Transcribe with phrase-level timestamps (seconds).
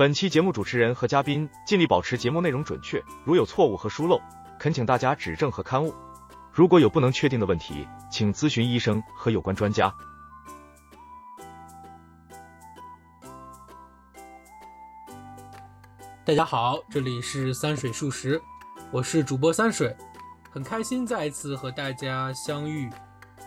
[0.00, 4.18] 本期节目主持人和嘉宾尽力保持节目内容准确，如有错误和疏漏，
[4.58, 5.94] 恳请大家指正和刊物。
[6.50, 9.94] 如果有不能确定的问题，请咨询医生和有关专家。
[16.24, 18.40] 大家好，这里是三水数十，
[18.90, 19.94] 我是主播三水，
[20.50, 22.88] 很开心再一次和大家相遇。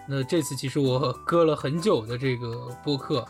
[0.08, 3.26] 那这次其实我搁了很久的这个播客，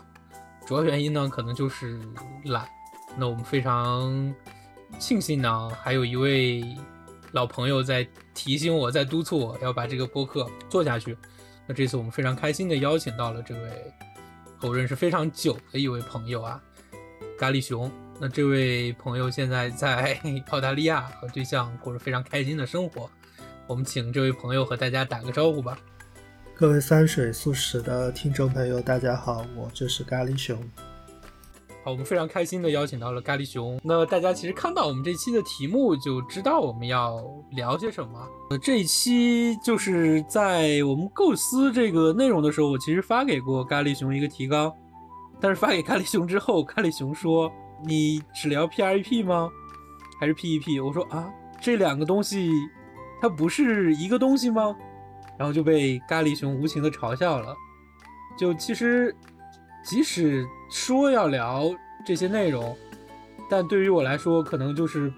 [0.66, 1.98] 主要原因呢，可能就是
[2.44, 2.68] 懒。
[3.16, 4.34] 那我们非常
[4.98, 6.64] 庆幸呢，还有一位
[7.32, 11.16] 老朋友在提醒我，在督促我要把这个播客做下去。
[11.66, 13.70] 那这次我们非常开心的邀请到了这位
[14.58, 16.60] 和我认识非常久的一位朋友啊，
[17.38, 17.90] 咖喱熊。
[18.20, 23.10] 那这位朋友现在在 澳大利亚和对象过着非常开心的生活。
[23.66, 25.78] 我们请这位朋友和大家打个招呼吧。
[26.54, 30.62] 各位三水素食的听众朋友，大家好，我就是咖喱熊。
[31.84, 33.78] 好，我们非常开心的邀请到了咖喱熊。
[33.84, 38.26] 那大家其实看到我们这期的题目就知道我们要聊些什么。
[38.48, 44.72] 呃，这一期就是在我们构思这个内容的时候，我其实发给过咖喱熊一个提纲，
[45.38, 47.52] 但是发给咖喱熊之后，咖喱熊说
[47.84, 49.50] ：“你只聊 PREP 吗？
[50.18, 52.50] 还是 PEP？” 我说：“啊，这两个东西
[53.20, 54.74] 它不是一个东西吗？”
[55.36, 57.54] 然后就被咖喱熊无情的嘲笑了。
[58.38, 59.14] 就其实。
[59.84, 61.70] 即使说要聊
[62.06, 62.74] 这些内容，
[63.50, 65.12] 但对于我来说，可能就是，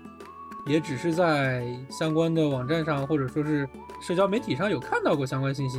[0.66, 3.68] 也只是在相关的网站上或者说是
[4.00, 5.78] 社交媒体上有看到过相关信息。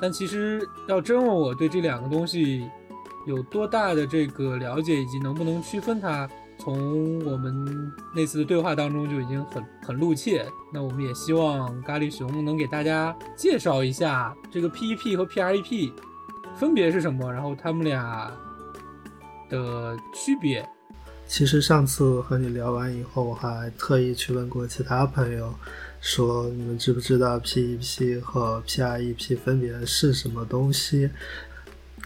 [0.00, 2.70] 但其实要真问我对这两个东西
[3.26, 10.46] 有多大的这个了解，以及能不能区分它，从我们那次的对话当中就已经很很露怯。
[10.72, 15.92] 那我们也希望咖喱熊能给大家介绍一下这个 PEP 和 PREP。
[16.58, 17.32] 分别是什么？
[17.32, 18.30] 然后他们俩
[19.48, 20.68] 的区别。
[21.26, 25.54] 其实上次和你聊完以后，我还特意去问过其他朋友，
[26.00, 31.10] 说你们知不知道 PEP 和 PREP 分别是什么东西？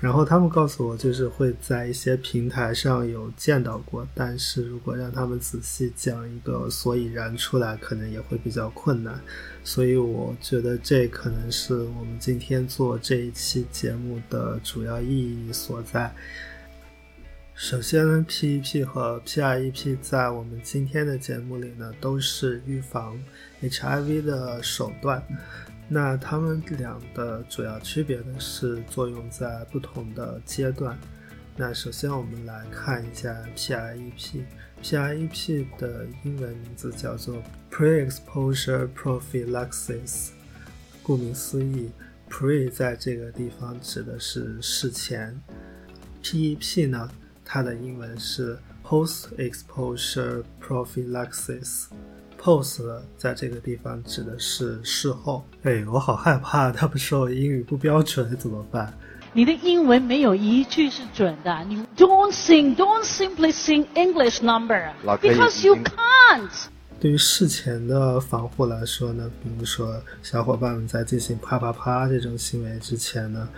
[0.02, 9.20] 然后他们告诉我，就是会在一些平台上有见到过，但是如果让他们仔细讲一个所以然出来，可能也会比较困难。
[9.62, 16.12] 所以我觉得这可能是我们今天做这一期节目的主要意义所在。
[17.54, 23.16] 首先，PEP 和 PREP 在我们今天的节目里呢，都是预防
[23.62, 25.22] HIV 的手段。
[25.88, 30.98] 那它们俩的主要区别呢，是作用在不同的阶段。
[31.54, 34.44] 那首先我们来看一下 P.I.E.P.
[34.80, 35.66] P.I.E.P.
[35.78, 40.30] 的英文名字叫做 Pre-exposure Prophylaxis。
[41.02, 41.90] 顾名思义
[42.30, 45.38] ，Pre 在这个地方指的是事前
[46.22, 47.10] ，PEP 呢，
[47.44, 51.88] 它的英文是 Post-exposure Prophylaxis。
[52.42, 52.82] Post
[53.16, 55.44] 在这个地方指的是事后。
[55.62, 58.92] 哎，我好害怕，他们说我英语不标准怎么办？
[59.32, 61.64] 你的英文没有一句是准的。
[61.68, 66.66] 你 Don't sing, don't simply sing English number because you can't。
[66.98, 73.48] 对于事前的防护来说呢，比如说小伙伴们在进行啪啪啪这种行为之前呢，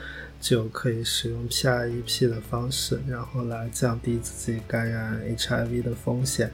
[0.42, 6.52] 就可以使用 PREP 的方式，然后来降低自己感染 HIV 的风险。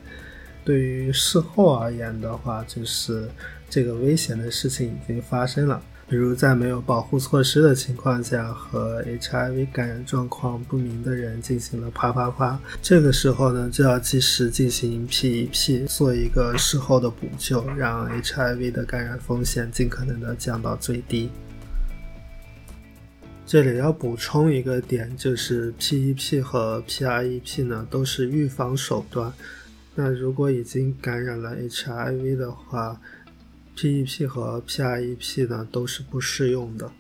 [0.71, 3.29] 对于事后而言的话，就是
[3.69, 21.31] 这个危险的事情已经发生了，比如在没有保护措施的情况下，和 HIV 感染状况不明的人进行了啪啪啪，这个时候呢，就要及时进行 PEP，做一个事后的补救，让 HIV 的感染风险尽可能的降到最低。
[23.45, 29.33] 这里要补充一个点，就是 PEP 和 PREP 呢，都是预防手段。
[29.95, 33.01] 那如果已经感染了 HIV 的话
[33.77, 36.91] ，PEP 和 PREP 呢都是不适用的。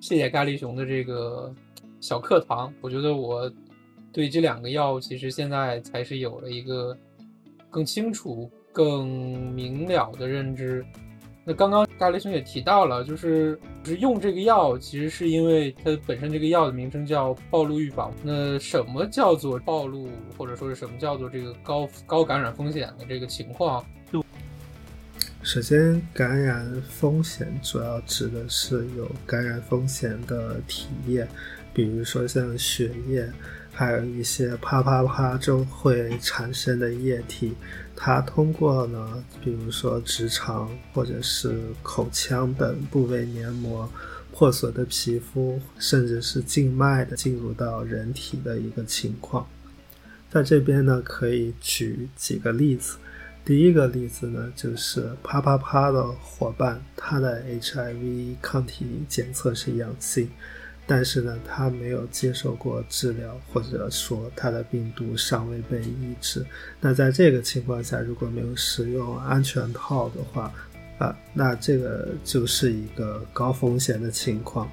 [0.00, 1.52] 谢谢咖喱熊的这个
[2.00, 3.50] 小课堂，我觉得我
[4.12, 6.96] 对这两个药其实现在才是有了一个
[7.70, 9.08] 更清楚、更
[9.52, 10.84] 明了的认知。
[11.46, 18.10] 那刚刚咖喱熊也提到了，就是就是用这个药，其实是因为它本身这个药的名称叫暴露预防。
[18.22, 20.08] 那什么叫做暴露，
[20.38, 23.84] 或者说是什么叫做这个高高感染风险的这个情况？
[25.42, 31.28] 首先，感染风险主要指的是有感染风险的体液，
[31.74, 33.28] 比如说像血液。
[33.74, 37.52] 还有一些啪啪啪中会产生的液体，
[37.96, 43.90] 它通过呢，比如说直肠或者是口腔等部位黏膜
[44.32, 49.46] 破损的皮肤，甚至是静脉的进入到人体的一个情况。
[50.30, 52.96] 在这边呢，可以举几个例子。
[53.44, 60.30] 第一个例子呢，就是啪啪啪的伙伴，他的 HIV 抗体检测是阳性，
[60.86, 66.44] 但是呢，他没有接受过治疗，或者说他的病毒尚未被抑制。
[66.80, 70.52] 那在这个情况下，如果没有使用安全套的话，
[70.98, 74.70] 啊，那这个就是一个高风险的情况。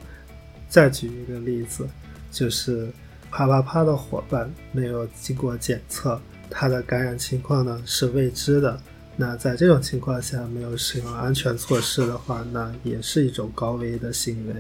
[0.68, 1.88] 再举一个例子，
[2.30, 2.90] 就是
[3.30, 6.19] 啪啪啪的伙伴没有经过检测。
[6.50, 8.78] 他的感染情况呢是未知的，
[9.16, 14.54] 那在这种情况下没有使用安全措施的话，那也是一种高危的行为。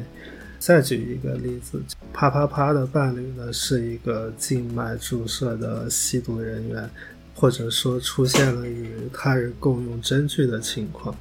[0.61, 1.81] 再举一个例子，
[2.13, 6.87] 啪啪啪的伴侣呢是一个静脉注射的吸毒人员，
[7.33, 11.15] 或者说出现了与他人共用针具的情况。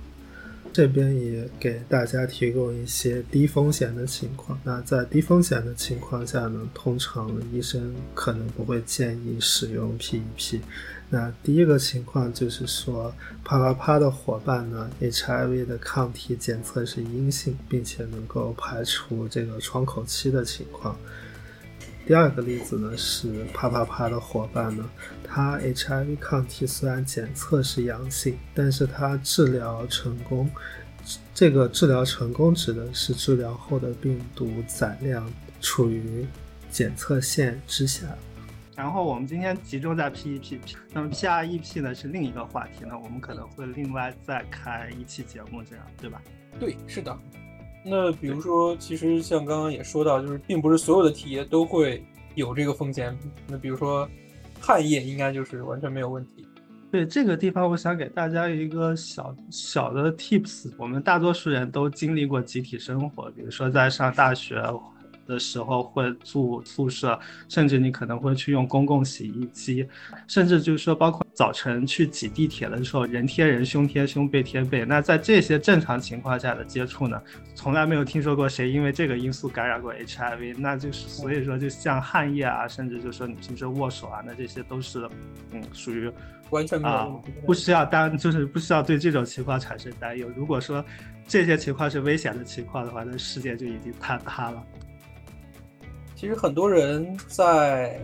[0.72, 4.58] 这边也给大家提供一些低风险的情况。
[4.64, 10.61] 那在低风险的情况下呢，通常医生可能不会建议使用 PEP。
[11.08, 13.12] 那第一个情况就是说，
[13.44, 20.96] 啪啪啪的伙伴呢，HIV 的抗体检测是阴性，并且能够排除这个窗口期的情况。
[22.06, 24.85] 第二个例子呢是啪啪啪的伙伴呢，
[25.23, 30.50] 他 HIV 抗体虽然检测是阳性，但是他治疗成功。
[31.32, 35.31] 这个治疗成功指的是治疗后的病毒载量
[35.61, 36.26] 处于
[36.70, 38.06] 检测线之下。
[38.76, 40.58] 然后我们今天集中在 PEP，
[40.93, 46.20] 那么 PREP 呢是另一个话题呢，我们可能会另外再开一期节目，这样对吧？
[46.58, 47.17] 对，是的。
[47.85, 52.05] 那比如说，其实像刚刚也说到，就是并不是所有的体液都会
[52.35, 53.17] 有这个风险。
[53.47, 54.09] 那比如说，
[54.61, 56.47] 汗液应该就是完全没有问题。
[56.91, 60.71] 对这个地方，我想给大家一个小小的 tips。
[60.77, 64.62] 我们大多数人都经历过集体生活，比如说在上大学。
[65.27, 67.17] 的时候会住宿舍，
[67.49, 69.87] 甚至你可能会去用公共洗衣机，
[70.27, 74.85] 甚至就是说，包括早晨去挤地铁的时候，人贴人，胸贴胸，背贴背。
[74.85, 77.19] 那在这些正常情况下的接触呢，
[77.55, 80.57] 从来没有听说过谁因为这个因素感染过 HIV。
[80.59, 85.09] 那就是所以说，就像汗液啊，甚至就说你平时握手啊，那这些都是，
[85.53, 86.13] 嗯，属于
[86.51, 90.29] 完全没有，不需要担，就是不需要对这种情况产生担忧。
[90.37, 90.85] 如果说
[91.27, 94.63] 这些情况是危险的情况的话，那世界就已经坍塌了。
[96.15, 97.99] 其实很多人在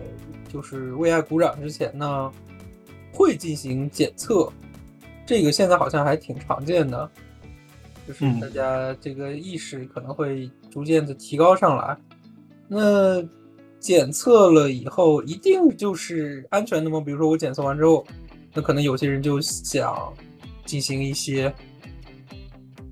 [0.51, 2.31] 就是为爱鼓掌之前呢，
[3.17, 4.47] 会进行检测，
[5.25, 7.09] 这个现在好像还挺常见的，
[8.07, 11.97] 就是大家这个意识可能会逐渐的提高上来。
[12.67, 13.27] 那
[13.79, 17.01] 检测了以后，一定就是安全的吗？
[17.01, 18.05] 比如说我检测完之后，
[18.53, 20.13] 那可能有些人就想
[20.63, 21.51] 进行一些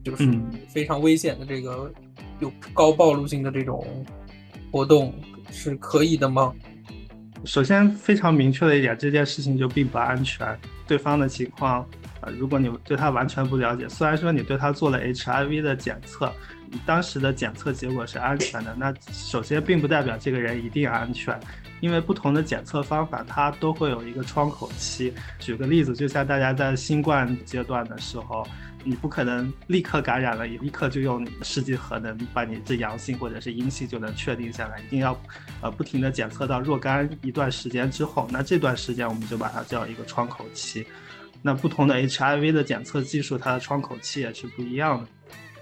[0.04, 0.28] 就是
[0.68, 1.94] 非常危险的这个
[2.40, 3.86] 有高暴露性的这种。
[4.72, 5.14] 活动
[5.52, 6.54] 是可以的吗？
[7.46, 10.58] 首先，非常明确的一点，这件事情就并不安全。
[10.88, 11.88] 对方的情况，
[12.22, 16.32] 呃，如果你对他完全不了解，虽然说你对他做了 HIV 的检测，
[16.86, 21.40] 当时的检测结果是安全的，那首先并不代表这个人一定安全，
[21.80, 25.14] 因为不同的检测方法它都会有一个窗口期。
[25.40, 28.46] 举个例子，就像大家在新冠阶段的时候。
[28.86, 35.20] 你不可能立刻感染了，也立刻就用试剂盒能把你这阳性或者是阴性就能确定下来，一定要
[35.62, 40.86] 呃不停的检测到若干一段时间之后，那这段时间我们就把它叫一个窗口期。
[41.42, 45.08] 那不同的 HIV 的检测技术，它的窗口期也是不一样的。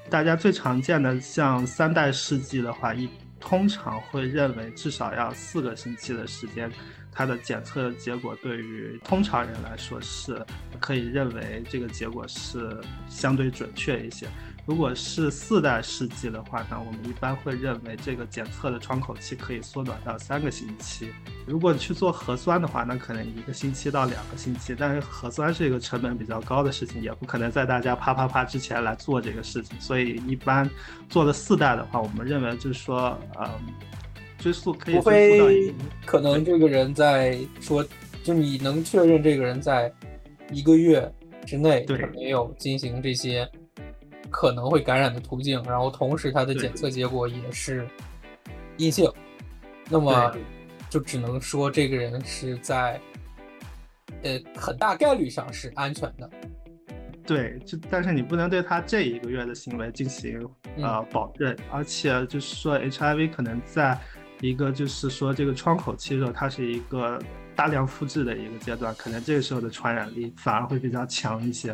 [0.10, 6.70] 大家最常见的像三代试剂的话，一通常会认为至少要四个星期的时间。
[7.13, 10.43] 它的检测结果对于通常人来说是
[10.79, 14.27] 可以认为这个结果是相对准确一些。
[14.65, 21.12] 如果是四代试剂的话呢，我们一般会认为这个检测的窗口期可以缩短到三个星期。
[21.46, 24.74] 如果去做核酸的话，那可能一个星期到两个星期。
[24.74, 29.77] 但是核酸是一个成本比较高的事情，也不可能在大家啪啪啪之前来做这个事情。
[29.82, 30.70] 所以一般
[31.10, 33.50] 做了四代的话，我们认为就是说，嗯。
[34.44, 35.74] 追溯可以，除非
[36.06, 37.82] 可能这个人在说，
[38.22, 39.90] 就你能确认这个人在
[40.52, 41.10] 一个月
[41.46, 43.50] 之内没有进行这些
[44.30, 47.88] 可能会感染的途径，然后同时他的检测结果也是
[48.76, 49.10] 阴性，
[49.90, 50.36] 那么
[50.90, 53.00] 就只能说这个人是在
[54.24, 56.30] 呃很大概率上是安全的。
[57.26, 60.46] 对，就但是你不能对他这一个月的行为进行
[60.76, 63.98] 呃保证，而且就是说 HIV 可能在。
[64.44, 67.18] 一个就是说，这个窗口期的时候，它是一个
[67.56, 71.74] 大量复制的一个阶段，可能这个时候的传染力反而会比较强一些。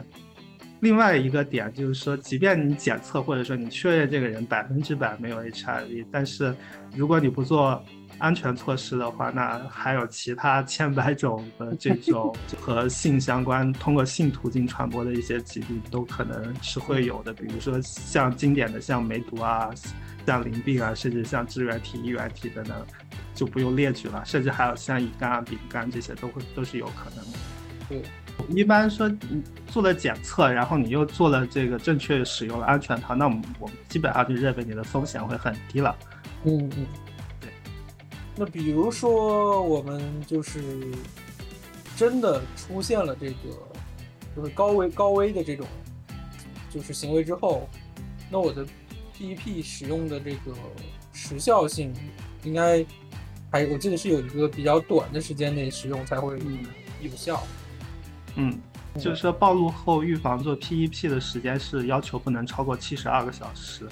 [0.82, 6.56] 另外一个点就是说，即便你检测或者说你确认这个人百分之百没有 HIV，但是
[6.96, 7.84] 如果你不做
[8.20, 17.34] 安全措施的话，那还有其他千百种的这种 和性相关、通过性途径传播的一些疾病都可能是会有的。
[17.34, 19.70] 比如说像经典的像梅毒啊、
[20.26, 22.76] 像淋病啊，甚至像支原体、衣原体等等，
[23.34, 24.22] 就不用列举了。
[24.26, 27.40] 甚至还有像乙肝啊、丙肝这些都会都是有可能的。
[27.90, 28.04] 对。
[28.56, 35.94] 一般说，你做了检测，然后你又做了这个正确使用了安全套，那我们我们基本上就认为你的风险会很低了。
[36.46, 37.09] 嗯嗯，对。
[38.40, 40.64] 那比如说我们就是
[41.98, 43.36] 真的出现了这个
[44.34, 45.68] 就是高危高危的这种
[46.70, 47.68] 就是行为之后，
[48.32, 48.66] 那我的
[49.14, 50.54] PEP 使用的这个
[51.12, 51.94] 时效性
[52.46, 52.86] 应该
[53.52, 56.40] 还我记得是有一个比较短的时间内使用才会
[57.02, 57.44] 有效。
[58.36, 58.58] 嗯，
[58.96, 63.86] 就是说暴露后预防做 PEP 的时间是要求不能超过七十二个小时。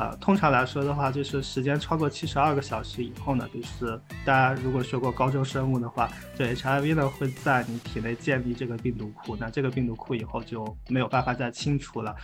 [0.00, 12.16] 呃，通常来说的话，就是时间超过七十二个小时以后呢，就是大家如果学过高中生物的话，这 HIV 呢会在你体内建立这个病毒库，那这个病毒库以后就没有办法再清除了。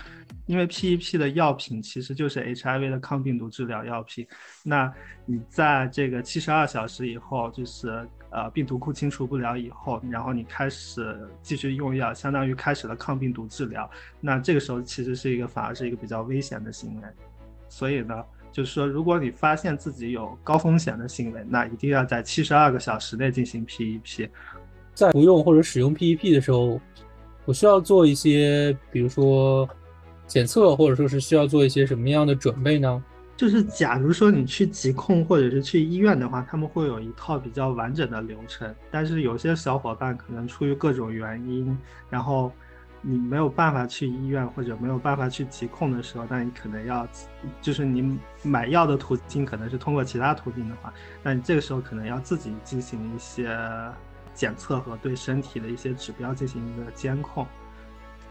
[0.47, 4.27] 因为 PEP 的药品其实就是 HIV 的抗病毒治疗药品，
[4.65, 4.91] 那
[5.27, 17.09] 你在这个七十二小时以后，就是呃病毒库清除不了以后，然后你开始继续用药，相当于开始了抗病毒治疗，那这个时候其实是一个反而是一个比较危险的行为。
[17.69, 24.29] 所以呢，就是说，如果你发现自己有高风险的行为，那一定要在七十二个小时内进行 PEP。
[24.95, 26.81] 在服用或者使用 PEP 的时候，
[27.45, 29.69] 我需要做一些，比如说
[30.27, 33.05] 检测，或者说是需要做一些什么样的准备呢？
[33.37, 38.75] 就是假如说你去疾控或者是去医院的话，他们会有一套比较完整的流程。
[38.91, 41.77] 但是有些小伙伴可能出于各种原因，
[42.09, 42.51] 然后。
[43.03, 47.07] 你没有办法去医院或者没有办法去疾控的时候，那你可能要，
[47.61, 53.57] 就是你买药的途径可能是通过其他途径的话，那你这个时候可能要自己进行一些
[54.35, 57.47] 检测和对身体的一些指标进行一个监控。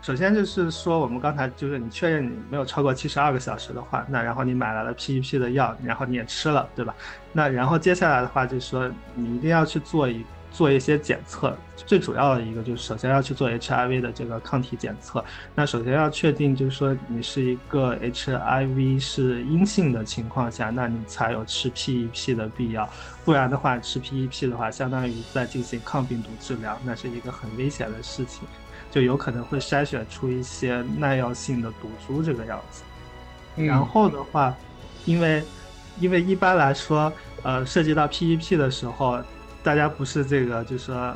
[0.01, 6.93] 首先就是说，我们刚才就是你确认你没有超过七十二个小时的话，那然后你买来了 PEP 的药，然后你也吃了，对吧？
[7.31, 10.23] 那然后接下来的话就是说，你一定要去做一。
[10.55, 15.21] 做一些检测，最主要的一个就是首先要去做 HIV 的这个抗体检测。
[15.53, 22.89] 那首先要确定，就是说你是一个 HIV 是阴性的情况下，那你才有吃 PEP 的必要。
[23.25, 28.47] 不然的话，吃 PEP 的话，相当于在进行抗病毒治疗，那是一个很危险的事情，
[28.89, 32.81] 就有可能会筛选出一些耐药性的毒株这个样子。
[33.61, 34.55] 然后的话，
[35.03, 35.43] 因为
[35.99, 37.11] 因为一般来说，
[37.43, 39.19] 呃，涉及到 PEP 的时候。
[39.65, 41.15] 大家不是这个，就是说，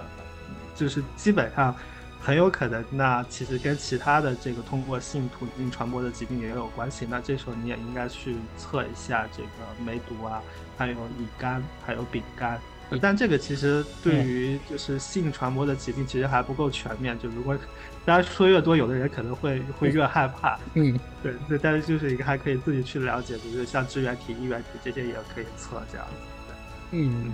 [0.76, 1.74] 就是基本上
[2.20, 7.06] 很有可能，那其实跟其他的这个通过性途径传播的疾病也有关系。
[7.08, 9.50] 那这时候你也应该去测一下这个
[9.86, 10.42] 梅毒啊，
[10.80, 12.60] 还有乙肝，还有丙肝。
[13.00, 17.18] 但这个其实对于就是性传播的疾病其实还不够全面。
[17.20, 17.56] 就如果
[18.04, 20.58] 大家说越多，有的人可能会会越害怕。
[20.74, 26.14] 嗯，对对，但是就是一个还可以自己去了解，比如像支原体、衣原体这些也可以测这样子。
[26.48, 27.32] 对，嗯。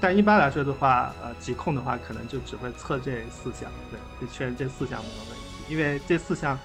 [0.00, 5.72] 但一般来说的话，呃，疾控的话，可能就只会测这四项，对，就确认这四项没有问题。
[5.72, 6.58] 因为这四项，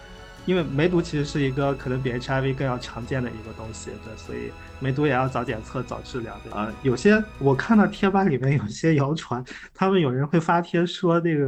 [0.45, 6.39] 因为梅毒其实是一个可能比 HIV 更要常见的一个东西，对，所以梅毒也要早检测、早治疗。
[6.51, 11.47] 啊，有些我看到贴吧里面有些谣传，他们有人会发帖说那个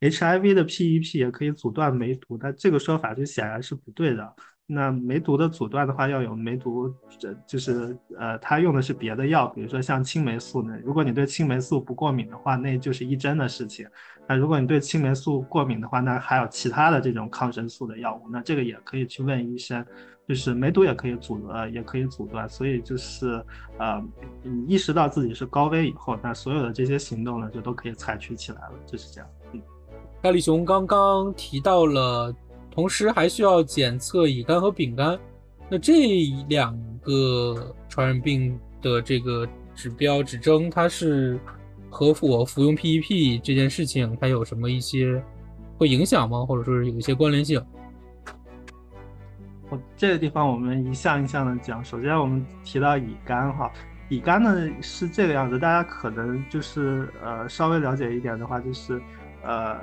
[0.00, 4.34] HIV 的 PEP 也可以阻断梅毒，但这个说法就显然是不对的。
[4.66, 10.74] 那梅毒的阻断的话，要有梅毒，这就是呃，它用的是别的药，比如说像青霉素呢。
[10.82, 13.86] 如果你对青霉素不过敏的话，那就是一针的事情。
[14.26, 19.84] 那如果你对青霉素过敏的话，那还有其他的这种抗生素的药物，那这个也可以去问医生。
[20.26, 22.48] 就是梅毒也可以阻呃，也可以阻断。
[22.48, 23.44] 所以就是
[23.78, 24.02] 呃，
[24.42, 29.30] 你意识到自己是高危以后，那所有的这些行动呢，就都可以采取起来了，就是这样。
[29.52, 29.60] 嗯，
[30.22, 32.34] 大力熊刚刚提到了。
[32.74, 35.16] 同时还需要检测乙肝和丙肝，
[35.70, 41.38] 那这两个传染病的这个指标指征，它是
[41.88, 45.22] 和我服用 PEP 这件事情，它有什么一些
[45.78, 46.44] 会影响吗？
[46.44, 47.64] 或者说是有一些关联性？
[49.70, 51.82] 我这个地方我们一项一项的讲。
[51.84, 53.70] 首先我们提到乙肝哈，
[54.08, 59.00] 乙肝呢是这个样子，大家可能就是呃稍微了解一点的话，就是
[59.44, 59.78] 呃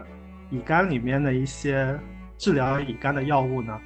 [0.50, 1.98] 乙肝里面的一些。
[2.42, 3.80] 治疗乙肝的药物呢，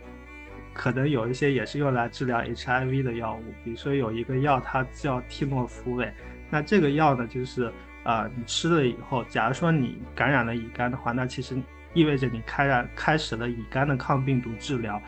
[0.73, 6.09] 可能有一些也是用来治疗 HIV 的药物，比如说有一个药它叫替诺福韦，
[6.49, 7.69] 那这个药呢就是
[8.05, 11.61] 啊，你吃了以后，假如说你感染了乙肝的话，那其实
[11.93, 15.01] 意味着你开染开始了乙肝的抗病毒治疗。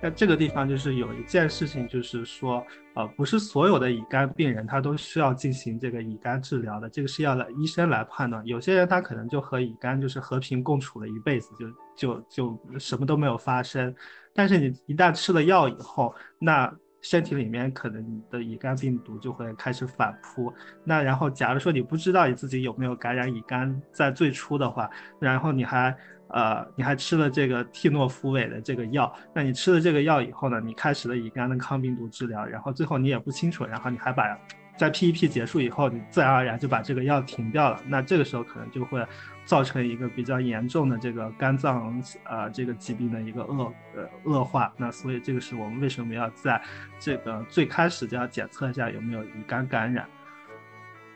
[0.00, 2.64] 那这个地方就是有一件事情，就是说，
[2.96, 8.44] 呃，不是所有的乙肝病人他都需要进行这个乙肝治疗的，这个是要来医生来判断。
[8.46, 13.94] 有些人他可能就和乙肝就是和平共处了一辈子，就就就什么都没有发生。
[14.34, 20.50] 但是你一旦吃了药以后，那身体里面可能你的乙肝病毒就会开始反扑。
[20.82, 24.88] 那然后，假如说你不知道你自己有没有感染乙肝，在最初的话，
[25.20, 25.94] 然后你还。
[26.28, 34.38] 呃，你还吃了这个替诺福韦的这个药，那你吃了这个药以后呢，你开始了乙肝的抗病毒治疗，然后最后你也不清楚，然后你还把
[34.76, 39.02] 在 PEP 结束以后，你自然而然就把这个药停掉了，那这个时候可能就会
[39.44, 46.60] 造成一个比较严重的这个肝脏呃这个疾病的一个恶呃恶化，那所以这个是我们为什么要在
[46.98, 50.06] 这个最开始就要检测一下有没有乙肝感染。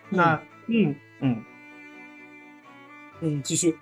[0.09, 1.45] 那嗯嗯
[3.21, 3.77] 嗯，继续。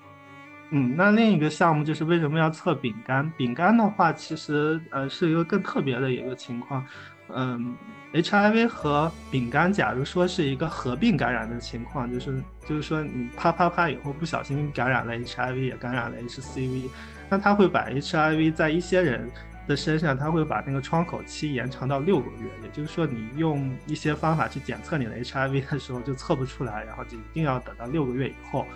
[0.70, 3.30] 嗯，那另一个项目就是为什么要测丙肝？
[3.36, 6.84] 丙肝的话，其实呃是一个更特别的一个情况。
[7.30, 7.74] 嗯
[8.12, 16.88] ，HIV 和丙肝，假如说是一个合并感染的情况，就是就是说你啪啪啪以后不小心感染了 HIV，也感染了 HCV，
[17.30, 19.30] 那他会把 HIV 在一些人
[19.66, 22.50] 的身上，他会把那个窗口期延长到六个月。
[22.62, 28.66] 也就是说，你用一些方法去检测你的 HIV 的时候就测不出来，然后就一定要等到六个月以后。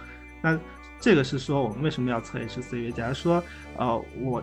[0.42, 0.58] 那
[1.02, 2.92] 这个是说我们为什么要测 HCV？
[2.92, 3.42] 假如说，
[3.76, 4.40] 呃，我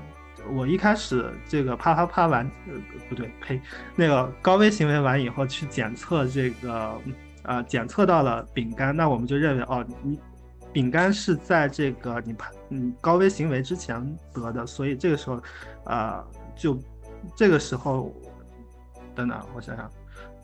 [0.52, 2.74] 我一开始这个啪啪啪完，呃，
[3.08, 3.62] 不对，呸，
[3.96, 7.02] 那个高危行为完以后去检测这个，
[7.44, 10.20] 呃，检测到了丙肝，那我们就认为，哦，你
[10.74, 15.42] 丙肝是在这个你啪，嗯，高危行为之前得的，所以这个时候，
[15.86, 16.22] 啊，
[16.58, 16.78] 就
[17.38, 18.14] 这个时候，
[19.16, 19.90] 等等，我想想，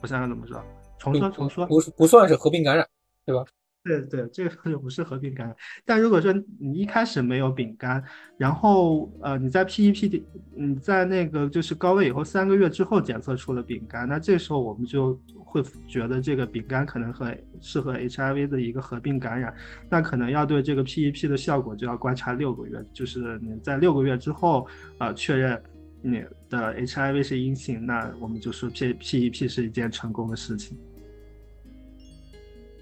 [0.00, 0.64] 我想想怎么说，
[0.98, 2.88] 重说重说，不不算是合并感染，
[3.26, 3.44] 对吧？
[3.86, 5.56] 对对，这个就不是合并感染。
[5.84, 8.02] 但如果说你一开始没有丙肝，
[8.36, 10.22] 然后呃你在 PEP
[10.54, 19.54] 你在那个就是高危以后三个月之后检测出了丙肝，那这时候我们就会觉得这个丙肝可能和适合 HIV 的一个合并感染，
[19.88, 24.66] 那可能要对这个 PEP 的效果就要观察六个月，就是你在六个月之后
[24.98, 25.62] 啊确认
[26.02, 30.76] 你的 HIV 是阴性，那我们就说 P PEP 是一件成功的事情。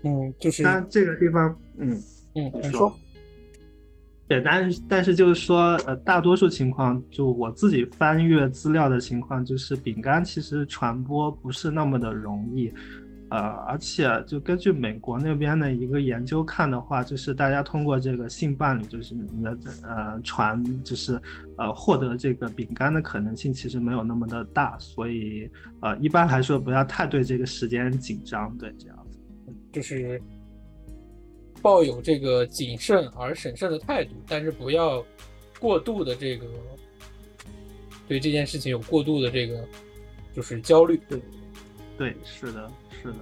[0.05, 1.91] 嗯，就是，但这个地方，嗯
[2.35, 2.95] 嗯，你说，
[4.29, 12.71] 对，但是但是就是说，呃，大多数情况，就我自己翻阅资料的情况，就是饼干其实传播不是那么的容易，
[13.31, 21.21] 呃，而且就根据美国那边的一个研究看的话，就是大家通过这个性伴侣，就是你的呃传，就是
[21.57, 28.99] 呃获得这个饼干的可能性其实没有那么的大，所以呃一般来说不要太对这个时间紧张，对这样。
[29.75, 30.23] 就是
[31.61, 35.05] 抱有这个谨慎而审慎的态度，但是不要
[35.59, 36.47] 过度的这个
[38.07, 39.67] 对这件事情有过度的这个
[40.33, 41.01] 就是焦虑。
[41.09, 41.21] 对，
[41.99, 42.71] 对，是的，
[43.03, 43.19] 是的。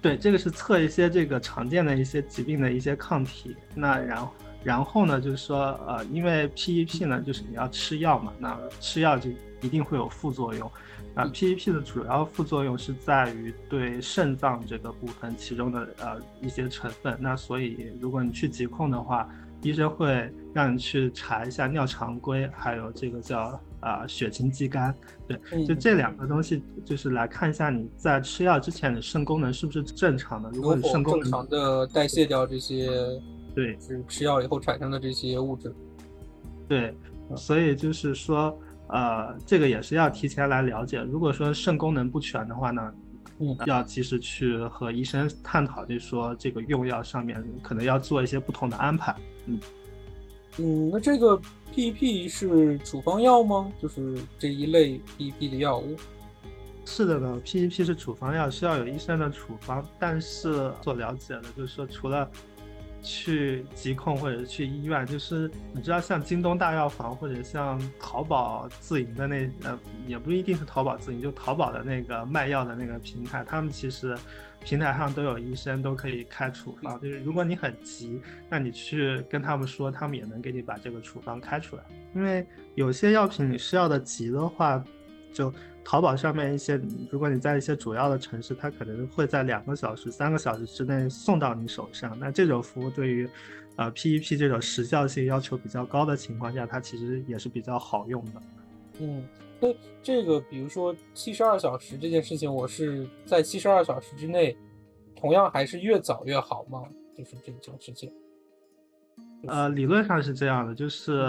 [0.00, 3.56] 对，这个是测一些这个常见的一些疾病的一些抗体。
[3.74, 4.28] 那然，
[4.62, 9.28] 然后呢，就是说，呃，因为 PEP 呢，就是你要吃药嘛，那吃药就
[9.60, 10.70] 一定会有副作用。
[11.14, 17.16] 啊，PEP 的主要副作用是在于对肾脏这个部分其中的呃一些成分。
[17.18, 19.28] 那所以如果你去疾控的话，
[19.62, 24.94] 医生会让你去查一下尿常规，还有这个叫啊血清肌酐。
[25.26, 30.48] 对，就这两个东西，就是来看一下你在吃药之前的肾功能是不是正常的。
[30.50, 32.88] 如果肾功能正常的代谢掉这些，
[33.56, 35.74] 对，是吃药以后产生的这些物质。
[36.68, 36.94] 对，
[37.34, 38.56] 所以就是说。
[38.88, 41.00] 呃，这个也是要提前来了解。
[41.02, 42.94] 如果说肾功能不全的话呢，
[43.38, 49.14] 嗯，要及时去和医生探讨，就说这个用药上面可能要做一些不同的安排。
[49.46, 49.60] 嗯，
[50.58, 51.40] 嗯，那这个
[51.74, 53.70] PEP 是处方药吗？
[53.80, 55.96] 就是这一类 PEP 的药物？
[56.86, 59.86] 是的呢，PEP 是处方药，需要有医生的处方。
[59.98, 62.28] 但是所了解的，就是说除了
[63.02, 74.16] 去疾控或者去医院，就是你知道，像京东大药房或者像淘宝自营的那呃，也不一定是淘宝自营，就淘宝的那个卖药的那个平台，他们其实
[74.64, 77.00] 平台上都有医生，都可以开处方。
[77.00, 81.82] 就是如果你很急，那你去跟他们说，他们也能给你把这个处方开出来。
[82.14, 84.84] 因为有些药品你需要的急的话，
[85.32, 85.52] 就。
[85.90, 86.78] 淘宝上面一些，
[87.10, 92.14] 如果你在一些主要的城市，它可能会在两个小时、三个小时之内送到你手上。
[92.20, 93.26] 那这种服务对于，
[93.76, 98.32] 呃，PEP 这种时效性要求比较高的情况下，它其实也是比较好用的。
[98.98, 99.26] 嗯，
[99.58, 99.68] 那
[100.02, 104.54] 这个比如说七十二小时这件事情，我是在七十二小时之内，
[105.16, 106.82] 同样还是越早越好吗？
[107.16, 108.12] 就是这种事情。
[109.46, 111.24] 呃，理论上是这样的，就是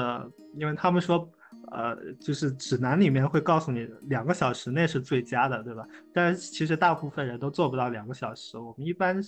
[0.56, 1.26] 因为他们说，
[1.72, 5.86] 呃，就是指南里面会告诉你两个小时内是最佳的，对吧？
[6.14, 8.58] 但是其实大部分人都做不到两个小时。
[8.58, 9.22] 我们一般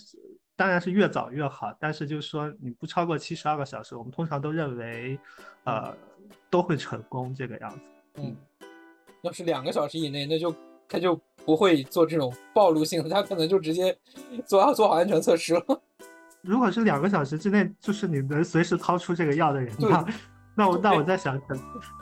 [0.56, 5.18] 当然是越早越好，但是就是说你不超过七十二个小时，我们通常都认为，
[5.64, 5.94] 呃，
[6.50, 7.80] 都会成功这个样子。
[8.16, 8.36] 嗯，
[9.22, 10.54] 要是两个小时以内，那就
[10.88, 13.96] 他就不会做这种暴露性的，他可能就直接
[14.46, 15.82] 做要做好安全测试了。
[16.42, 20.04] 如果是两个小时之内，就是你能随时掏出这个药的人，那
[20.54, 21.40] 那我那我在想，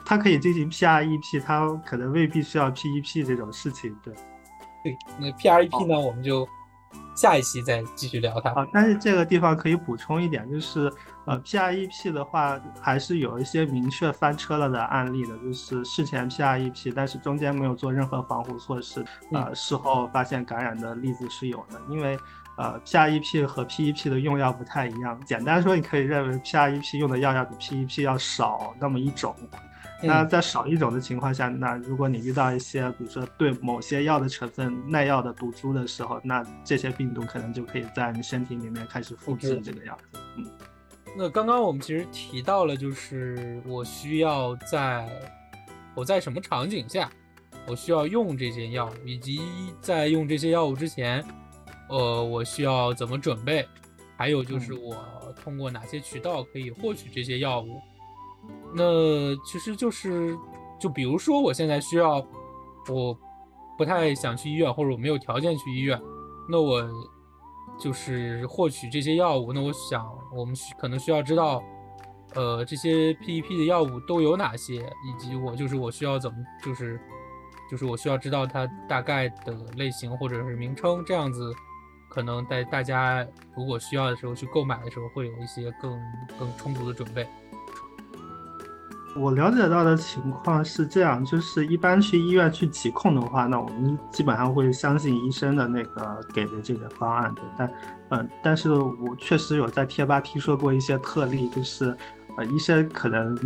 [0.05, 4.13] 他可以进行 P R E P，他可能未必需要 P E P 这种事情，对。
[4.83, 6.47] 对，那 P R E P 呢，我们就
[7.15, 8.49] 下一期再继续聊它。
[8.51, 10.91] 啊，但是这个地方可以补充一点，就是
[11.25, 22.17] 呃 P R E P 的话，还是有一些明确翻车了的案例的，就是事前 P R E P，但是中间没有做任何防护措施，呃，事后发现感染的例子是有的，因为。
[22.57, 25.19] 呃，PrEP 和 PEP 的用药不太一样。
[25.25, 29.35] 简单说，你可以认为 PrEP 用的药要比 PEP 要少那么一种。
[30.03, 40.19] 那在少一种的情况下，那如果你遇到一些，比如说对某些药的成分耐药的毒株的时候，那这些病毒可能就可以在你身体里面开始复制这个样子。
[40.37, 40.45] 嗯。
[41.15, 45.07] 那刚刚我们其实提到了，就是我需要在
[45.93, 47.07] 我在什么场景下，
[47.67, 49.39] 我需要用这些药，以及
[49.81, 51.23] 在用这些药物之前。
[51.91, 53.67] 呃，我需要怎么准备？
[54.17, 54.95] 还有就是我
[55.43, 57.81] 通过哪些渠道可以获取这些药物？
[58.73, 60.37] 那其实就是，
[60.79, 62.25] 就比如说我现在需要，
[62.87, 63.17] 我
[63.77, 65.99] 不太想去医院，或者我没有条件去医院，
[66.49, 66.87] 那我
[67.79, 69.51] 就是获取这些药物。
[69.51, 71.63] 那我想，我们需可能需要知道，
[72.35, 76.99] 呃，这些 PEP 的药物都有哪些，以及我就是我需要怎么，就是
[77.69, 81.51] 就是我需要知道它大概的类型或者是名称，这样子。
[82.13, 85.97] 可能在大家如果需要的时候去购买的时候，会有一些更
[86.37, 87.25] 更充足的准备。
[89.15, 97.41] 我了解到的情况是这样，就是一般去医院去疾控的话，那我们基本上会相信医生的那个给的这个方案的。
[97.57, 97.71] 但，
[98.09, 101.93] 嗯，但是我确实有在贴吧听说过一些特例，就是
[102.37, 103.37] 呃，医生可能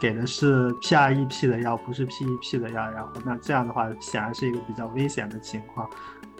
[0.00, 5.86] 给的是 PrEP 的药，不是 PEP 的药，然后那这样的话显然是一个比较危险的情况。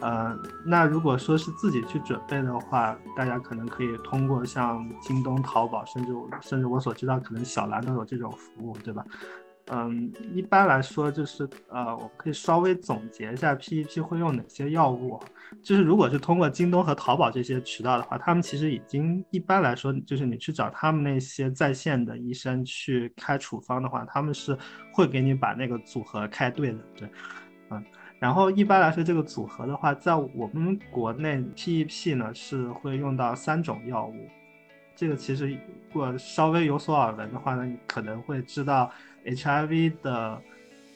[0.01, 9.05] 呃，那如果说是自己去准备的话，大家可能可以通过像京东、淘宝，甚至甚至我所知道，可能小蓝都有这种服务，对吧？
[9.73, 15.21] 嗯，一般来说就是呃，我可以稍微总结一下 PEP 会用哪些药物。
[15.63, 24.57] 就是如果是通过京东和淘宝这些渠道的话，他们其实已经一般来说，就是你去找他们那些在线的医生去开处方的话，他们是
[24.93, 27.09] 会给你把那个组合开对的，对，
[27.71, 27.85] 嗯。
[28.21, 34.15] 然后一般来说，这个组合的话，在我们国内 PEP 呢是会用到三种药物。
[34.95, 35.57] 这个其实如
[35.95, 38.91] 果稍微有所耳闻的话呢，你可能会知道
[39.25, 40.39] HIV 的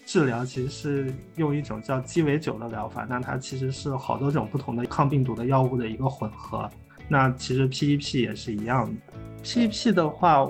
[0.05, 6.71] 治疗其实是用一种叫鸡尾酒的疗法，那它其实是好多种不同的抗病毒的药物的一个混合。
[7.09, 8.95] 那其实 PEP 也是一样的
[9.43, 10.47] ，PEP 的话。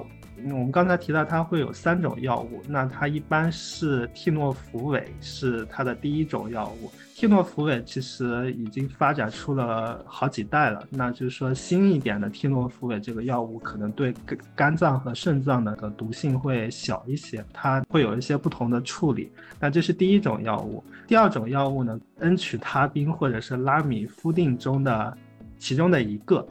[0.53, 6.91] 我们刚才提到它会有三种药物，那它一般是替诺福韦是它的第一种药物。
[7.15, 19.33] 替诺福韦其实已经发展出了好几代了，那就是说新一点的替诺福韦这个药物可能对肝肝脏和肾脏的毒性会小一些，它会有一些不同的处理。
[19.59, 20.85] 那这是第一种药物。
[21.07, 25.17] 第二种药物呢，恩曲他滨或者是拉米夫定中的
[25.59, 26.47] 其中的一个。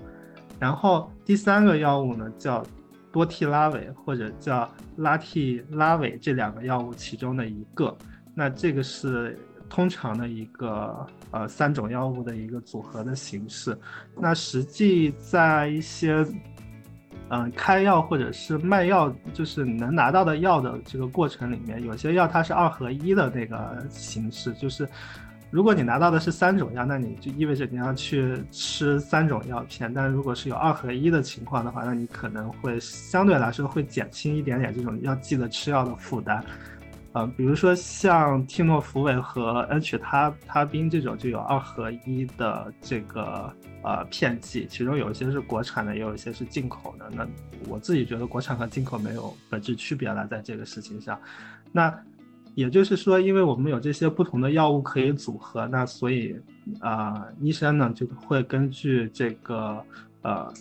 [0.59, 2.65] 然后第三个药物呢叫。
[3.13, 7.95] 多替拉韦或者叫拉替拉韦这两个药物其中的一个，
[8.33, 13.77] 那这个是通常的一个呃三种药物的一个组合的形式。
[14.17, 16.25] 那实际在一些
[17.29, 24.89] 嗯开药或者是卖药，就是能拿到的药的这个过程里面，有些药它是二合一的那个形式，就是。
[25.53, 29.93] 如果你拿到的是三种药，那你就意味着你要去吃三种药片。
[29.93, 36.43] 但如果是有二合一的情况的话，那你可能会相对来说会减轻一点点这种要记得吃药的负担。
[37.11, 47.07] 呃，比如说像替诺福韦和恩曲他他滨这种就有二合一的这个呃片剂，其中有一些是国产的，也有一些是进口的。
[47.11, 47.27] 那
[47.69, 51.15] 我自己觉得国产和进口没有本质区别了，在这个事情上，
[51.71, 51.95] 那。
[52.55, 56.35] 也就是说，因为我们有这些不同的药物可以组合，那所以，
[56.79, 59.83] 啊，医生呢就会根据这个，
[60.21, 60.53] 呃，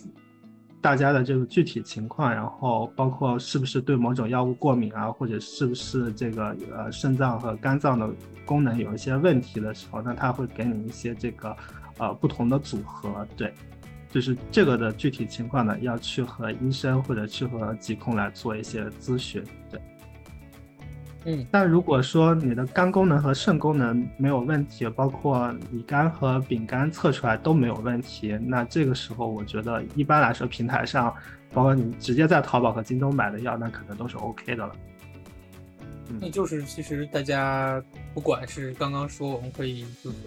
[0.81, 8.09] 大家的这个具体情况，然后包括是不是对某种药物过敏啊，或者是不是这个呃肾脏和肝脏的
[8.45, 11.55] 功能有一些问题的时候，那他会给你一些这个，
[11.99, 13.53] 呃，不同的组合，对。
[14.09, 19.43] 就是这个的具体情况呢，要去和医生或者去和疾控来做一些咨询。
[19.71, 19.81] 对，
[21.25, 31.13] 嗯，但如果说你的肝功能和肾功能没有问题，包括乙肝和丙肝测出来都没有问题，那这个时候我觉得一般来说平台上，
[31.53, 34.75] 包括你直接在淘宝和京东买的药，那可能都是 OK 的了。
[36.19, 37.81] 那就是其实大家
[38.13, 40.17] 不管是刚刚说我们可以就是。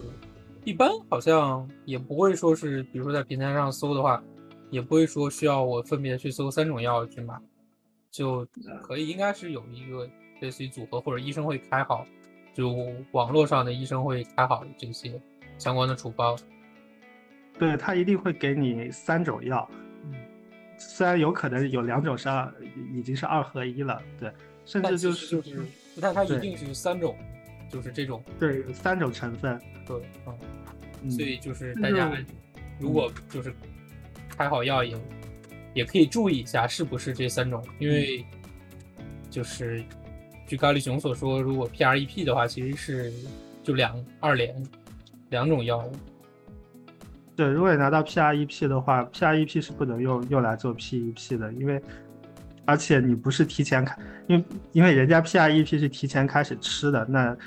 [0.65, 4.21] 一般好像也不会说是，比如说在平台上搜的话，
[4.69, 7.35] 也不会说需要我分别去搜三种药去买，
[8.11, 8.45] 就
[8.81, 10.05] 可以应该是有一个
[10.39, 12.05] 类似于组合或者医生会开好，
[12.53, 12.75] 就
[13.11, 15.19] 网络上的医生会开好这些
[15.57, 16.37] 相关的处方。
[17.59, 19.67] 对他一定会给你三种药，
[20.77, 22.53] 虽然有可能有两种是二，
[22.93, 24.31] 已经是二合一了，对，
[24.63, 25.65] 甚至就是就是，
[25.99, 27.17] 但它一定是三种，
[27.67, 29.95] 就是这种对三种成分，对，
[30.25, 30.37] 嗯。
[31.09, 32.11] 所以就是大家
[32.79, 33.53] 如果就是
[34.35, 34.97] 开好药也
[35.75, 38.25] 也可以注意一下是不是这三种，因为
[39.29, 39.83] 就是
[40.47, 43.13] 据高丽雄所说，如果 PREP 的话，其实是
[43.61, 44.55] 就两二联
[45.29, 45.91] 两种药物。
[47.35, 51.79] 对，如果你拿到 PREP 的话，PREP 是不能用用来做 PEP 的，因为。
[52.67, 57.37] 而且你不是提前开，因为因为人家 PREP 是提前开始吃的，那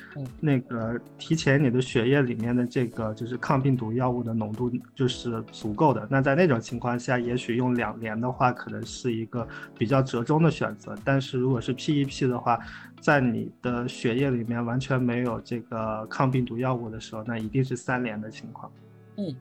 [0.40, 6.08] 那个提前你的血液里面的这个就是抗病毒药物的浓度就是足够的。
[6.10, 10.96] 那在那种情况下，也许用两联的话，可能是一个比较折中的选择。
[11.04, 12.58] 但是如果是 PEP 的话，
[12.98, 18.72] 在你的血液里面完全没有这个抗病毒药物的时候，那一定是三联的情况。
[19.18, 19.36] 嗯，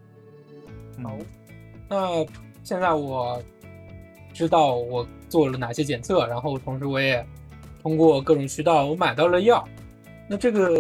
[1.02, 1.18] 好，
[1.90, 2.26] 那
[2.66, 3.42] 现在我。
[4.40, 7.26] 知道我做了哪些检测，然后同时我也
[7.84, 9.68] 通过各种渠道我买到了药。
[10.30, 10.80] 那这个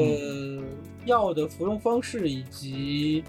[1.03, 3.21] 药的服用方式以及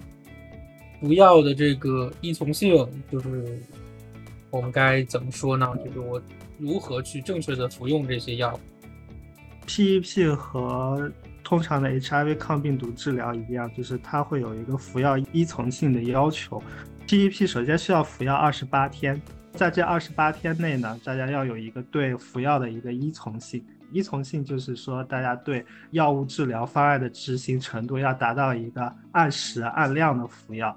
[1.01, 3.59] 服药的这个依从性，就是
[4.51, 5.69] 我们该怎么说呢？
[5.83, 6.21] 就是我
[6.57, 8.57] 如何去正确的服用这些药
[9.67, 11.11] ？PEP 和
[11.43, 16.63] 通常的 HIV 抗病毒治疗一样，就是它会有一个服药依从性的要求。
[17.05, 19.21] PEP 首先需要服药二十八天。
[19.53, 23.63] 在这二十八天内呢，大家要有一个对服药的一个依从性。
[23.91, 30.75] 依从性就是说，大家对药物治疗方案的执行程度要达到一个按时按量的服药。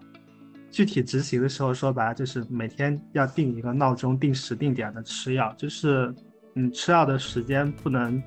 [0.70, 6.12] 具体执行的时候，说白了就是每天要定一个闹钟，定时定点的吃药，就是
[6.52, 8.22] 你吃药的时间不能。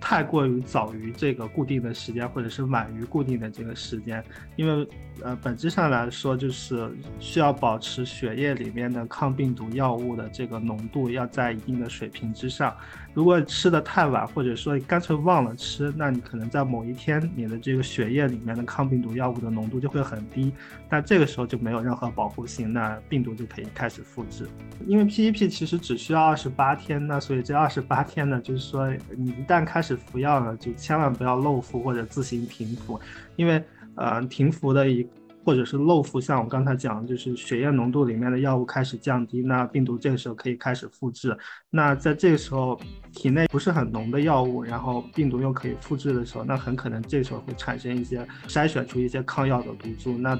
[0.00, 4.22] 太过于早于这个固定的时间，或者是晚于固定的这个时间，
[4.56, 4.88] 因为
[5.22, 12.76] 呃本质上来说就是需要保持血液里面的抗病毒药物的这个浓度要在一定的水平之上。
[13.16, 20.52] 如果吃的太晚，或者说干脆忘了吃，那你可能在某一天你的这个血液里面的抗病毒药物的浓度就会很低，
[20.86, 24.46] 但这个时候就没有任何保护性，那病毒就可以开始复制。
[24.86, 33.00] 因为 PEP 其实只需要二十八天，那所以这二十八天呢，就是说你一旦开始服药了，就千万不要漏服或者自行停服，
[33.36, 35.08] 因为呃停服的一。
[35.46, 41.38] 或者是漏服，像我刚才讲，就是血液浓度里面的药物开始降低，那病毒这个时候可以开始复制。
[41.70, 42.76] 那在这个时候，
[43.12, 50.18] 体内不是很浓的药物，然后病毒又可以复制的时候，那很可能这时候会产生一些筛选出一些抗药的毒株。
[50.18, 50.36] 那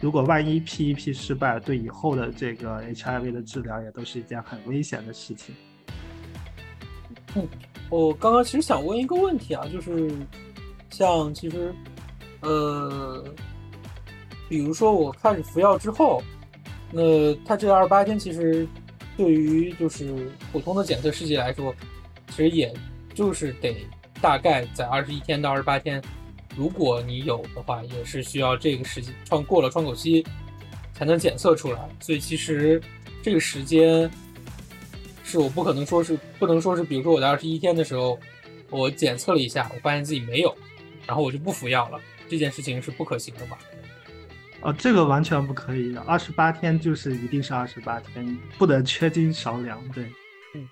[0.00, 5.52] 如果万一 PEP 失败，对以后的这个 HIV 的治疗也都是一件很危险的事情。
[7.34, 7.44] 嗯，
[7.90, 10.08] 我刚刚其实想问一个问题啊，就是
[10.88, 11.74] 像其实，
[12.42, 13.24] 呃。
[14.48, 16.22] 比如说我开始服药之后，
[16.92, 18.66] 那它这二十八天其实
[19.16, 21.74] 对于就是普通的检测试剂来说，
[22.28, 22.72] 其实也
[23.14, 23.76] 就是得
[24.20, 26.02] 大概在二十一天到二十八天，
[26.56, 30.24] 如果你有的话，也是需要这个时间窗过了窗口期
[30.94, 31.88] 才能检测出来。
[32.00, 32.80] 所以其实
[33.22, 34.08] 这个时间
[35.24, 38.18] 是我不可能说是不能说是，比如说我在二十一天的时候
[38.70, 40.54] 我检测了一下，我发现自己没有，
[41.06, 43.58] 然后我就不服药了，这件事情是不可行的吧？
[44.66, 49.80] 哦，这个完全不可以，二十八天就是一定是二十八天，不能缺斤少两。
[49.90, 50.10] 对，
[50.56, 50.68] 嗯，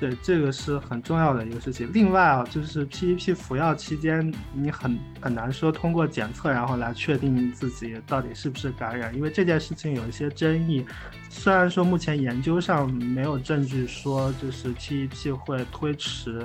[0.00, 1.90] 对，这个是很重要的一个事情。
[1.92, 10.82] 另外啊，就是 PEP 服药期间，你很很难说通过检测然后来确定自己到底是不是感染，因为这件事情有一些争议。
[11.28, 16.40] 虽然说目前研究上没有证据说就是 PEP 会推迟，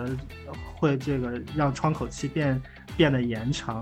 [0.76, 2.62] 会这个让窗口期变
[2.98, 3.82] 变得延长，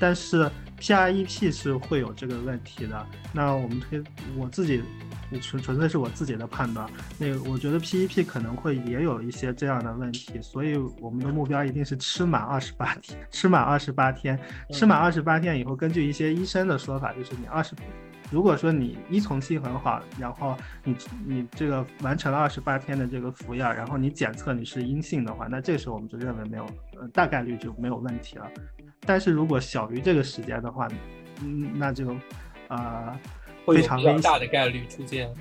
[0.00, 0.50] 但是。
[0.80, 4.02] PREP 是会有这个问题的，那我们推
[4.36, 4.82] 我自己，
[5.40, 6.88] 纯纯粹是我自己的判断。
[7.18, 14.38] 那个我觉得 PEP 可能会也有一些这样的问题，所以我们的目标一定是吃满二十八天，吃满二十八天，
[14.70, 17.74] 吃满二十八天以后，根据一些医生的说法，就是你二十
[18.30, 20.94] 如果说你依从性很好，然后你
[21.26, 26.66] 你这个完成了二十八天的这个服药，然后你检测你是阴性的话，那这个时候我们就认为没有，
[27.00, 28.46] 呃，大概率就没有问题了。
[29.06, 30.88] 但是如果小于这个时间的话，
[31.42, 32.14] 嗯，那就，
[32.68, 33.18] 呃，
[33.66, 35.32] 非常大的概率出现。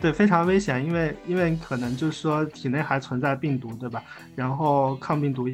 [0.00, 4.02] 对，非常危险，因为因为可能就是说体内还存在病毒，对吧？
[4.34, 5.48] 然后抗病毒，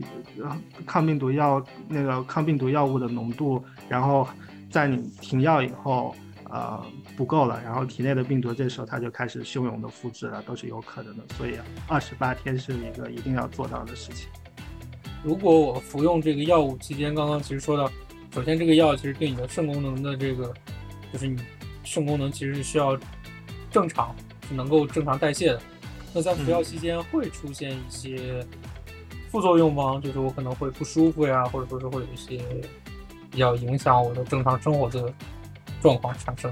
[0.86, 4.26] 抗病毒药那个抗病毒药物的浓度，然后
[4.70, 6.82] 在你停药以后，呃，
[7.14, 11.22] 不够了，然后体内的病毒这时候它就开始汹涌的复制了，都是有可能的。
[11.36, 14.30] 所以二十八天是一个一定要做到的事情。
[15.22, 17.90] 如果我服用这个药物期间，刚刚其实说到，
[18.34, 20.52] 首先这个药其实对你的肾功能的这个，
[21.12, 21.40] 就是你
[21.84, 22.98] 肾功能其实是需要
[23.70, 24.14] 正常。
[24.48, 25.60] 是能够正常代谢的，
[26.14, 28.42] 那在服药期间会出现一些
[29.30, 30.00] 副作用吗？
[30.02, 32.42] 就是我可能会不舒服呀，或者说是会有一些
[33.30, 35.12] 比较影响我的正常生活的
[35.82, 36.50] 状况产生。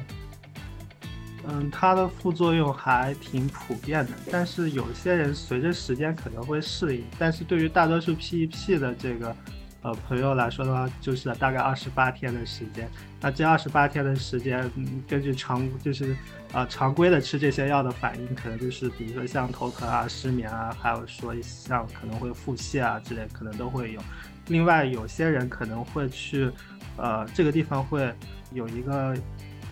[1.48, 7.04] 嗯，它的副作用还挺普遍的，但是有些人随着时间可能会适应。
[7.18, 9.37] 但是对于大多数 PEP 的这个
[9.82, 12.88] 呃朋友来说的话，就是大概二十八天的时间。
[13.20, 16.16] 那这二十八天的时间，嗯，根据常就是。
[16.52, 24.00] 啊，常规的吃这些药的反应，可能就是比如说像头疼啊、失眠啊，还有说像可能会腹泻啊之类，可能都会有。
[24.46, 26.48] 另外，有些人可能会去，
[26.96, 28.11] 呃，这个地方会
[28.52, 29.14] 有一个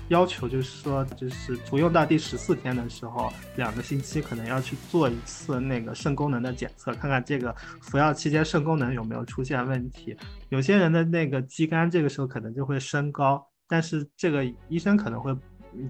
[0.09, 10.17] 要求，就是说，就是服用到第十四天的时候，两个星期可能要去做一次那个肾功能的检测，看看这个服药期间肾功能有没有出现问题。
[10.49, 15.37] 有些人的那个肌酐这个时候可能就会升高，但是这个医生可能会。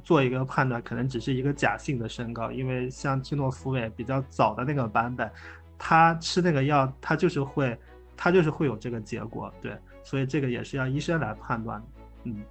[0.03, 5.31] 做一个判断，可能只是一个假性的升高，因为像基诺福韦比较早的那个版本，
[5.77, 7.79] 他吃那个药，他就是会，
[8.17, 11.85] 他就是会有这个结果，对，所以这个也是要医生来判断，
[12.23, 12.43] 嗯，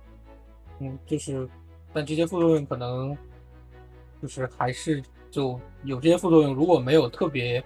[0.84, 1.48] 嗯，就是，
[1.94, 3.18] 但这些副作用可能，
[4.22, 7.64] 就是还是就有这些副作用，如果没有特别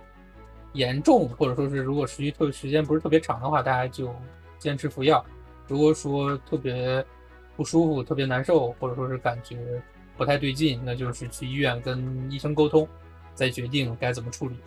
[0.73, 4.13] 严重，或者说是如果持续特时间不是特别长的话，大家就
[4.59, 5.25] 坚持服药。
[5.67, 7.05] 如果说特别。
[7.57, 9.81] 不舒服，特别难受，或者说是感觉
[10.15, 12.87] 不太对劲，那就是去医院跟医生沟通，
[13.33, 14.57] 再决定该怎么处理。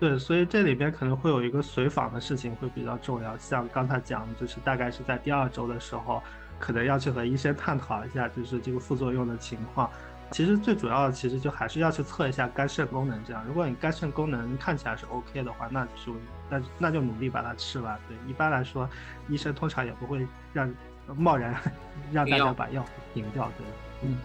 [0.00, 6.22] 对，所以这里边可能会有一个随访的事情会比较重要，像刚才讲，就是大概是在第二周的时候，
[6.58, 9.90] 可能要去和医生探讨一下，就是这个副作用的情况。
[10.30, 16.14] 其实最主要的，其实就还是要去测一下肝肾功能，这样，如果你肝肾功能看起来是 OK 的话，那就
[16.50, 17.98] 那那就努力把它吃完。
[18.08, 18.88] 对，一般来说，
[19.28, 20.72] 医生通常也不会让。
[21.16, 21.58] 贸然
[22.12, 23.66] 让大家把药停掉，对，
[24.02, 24.18] 嗯，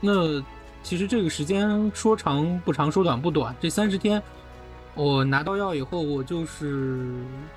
[0.00, 0.42] 那
[0.82, 3.54] 其实这个时间说长不长，说短不短。
[3.60, 4.22] 这三十天，
[4.94, 7.12] 我拿到药以后，我就是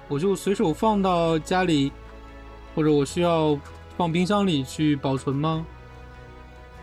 [0.09, 1.89] 我就随手放到家里，
[2.77, 3.57] 或者我需要
[3.97, 5.65] 放冰箱里去保存吗？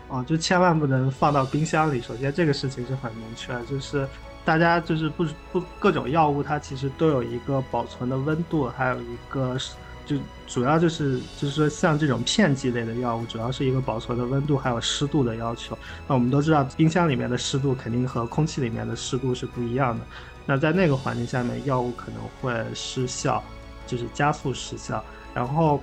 [0.09, 2.01] 哦，就千万不能放到冰箱里。
[2.01, 4.05] 首先，这个事情是很明确，就是
[4.43, 9.57] 大家就是不不各种药物，它其实都有一个保存的温度，还有一个
[10.05, 15.77] 就主要就是就是说，像这种片剂类的药物，主要是一个保存的温度还有湿度的要求。
[16.09, 20.05] 那我们都知道，冰箱里面的湿度肯定和空气里面的湿度是不一样的。
[20.45, 23.41] 那在那个环境下面，药物可能会失效，
[23.87, 25.01] 就是加速失效。
[25.35, 25.79] 然后，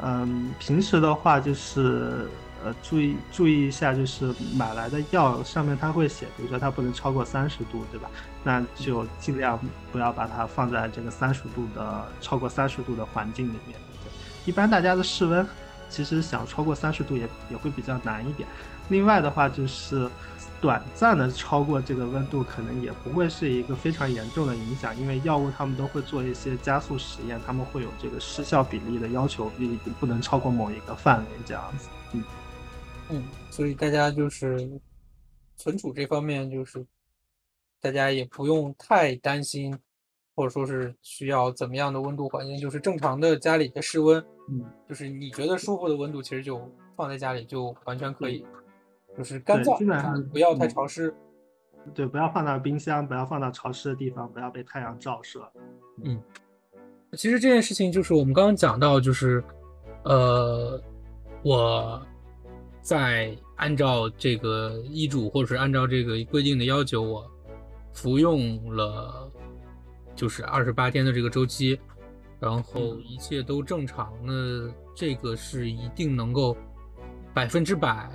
[0.00, 2.26] 嗯，平时的话就是。
[2.66, 8.08] 呃，注意注意一下，就是买来的药上面它会写，比如说它不能超过三十度，对吧？
[8.42, 9.60] 那就尽量
[9.92, 13.78] 不要把它放在这个三十度的超过三十度的环境里面。
[14.02, 14.10] 对，
[14.46, 15.46] 一般大家的室温
[15.90, 18.48] 其实想超过三十度也也会比较难一点。
[18.88, 20.08] 另外的话，就是
[20.64, 31.90] 短暂的超过这个温度，可能也不会是一个非常严重的影响，因为药物他们都会做一些加速实验，他们会有这个失效比例的要求，不不能超过某一个范围这样子。
[32.14, 32.24] 嗯。
[33.10, 34.80] 嗯，所以大家就是
[35.58, 36.82] 存储这方面，就是
[37.78, 39.78] 大家也不用太担心，
[40.34, 46.58] 或者说是需要怎么样的温度环境，就是正常的家里的室温，嗯，就是你觉得舒服的温度，其实就
[46.96, 48.46] 放在家里就完全可以，
[49.16, 51.14] 就是干燥，基本上不要太潮湿，
[51.94, 55.40] 对，不要放到冰箱，不要放到潮湿的地方，不要被太阳照射。
[56.02, 56.20] 嗯，
[57.12, 59.42] 其实这件事情就是我们刚刚讲到，就是
[60.04, 60.80] 呃，
[61.42, 62.02] 我。
[62.84, 67.24] 在按照这个医嘱，或者是按照这个规定的要求，我
[67.94, 69.32] 服用了
[70.14, 71.80] 就是二十八天的这个周期，
[72.38, 76.54] 然后一切都正常，那这个是一定能够
[77.32, 78.10] 百分之百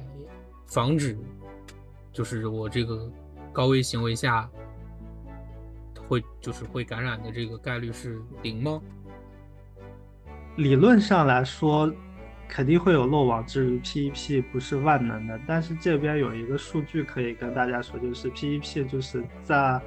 [0.69, 1.17] 防止，
[2.11, 3.11] 就是我这个
[3.51, 4.49] 高危行为下
[6.07, 8.81] 会就是会感染的这个概率是零吗？
[10.55, 11.91] 理论上来说。
[12.51, 15.39] 肯定会有漏网之鱼，PEP 不是万能的。
[15.45, 19.79] 但是这边有一个数据可以跟大家说，就是 PEP 就是在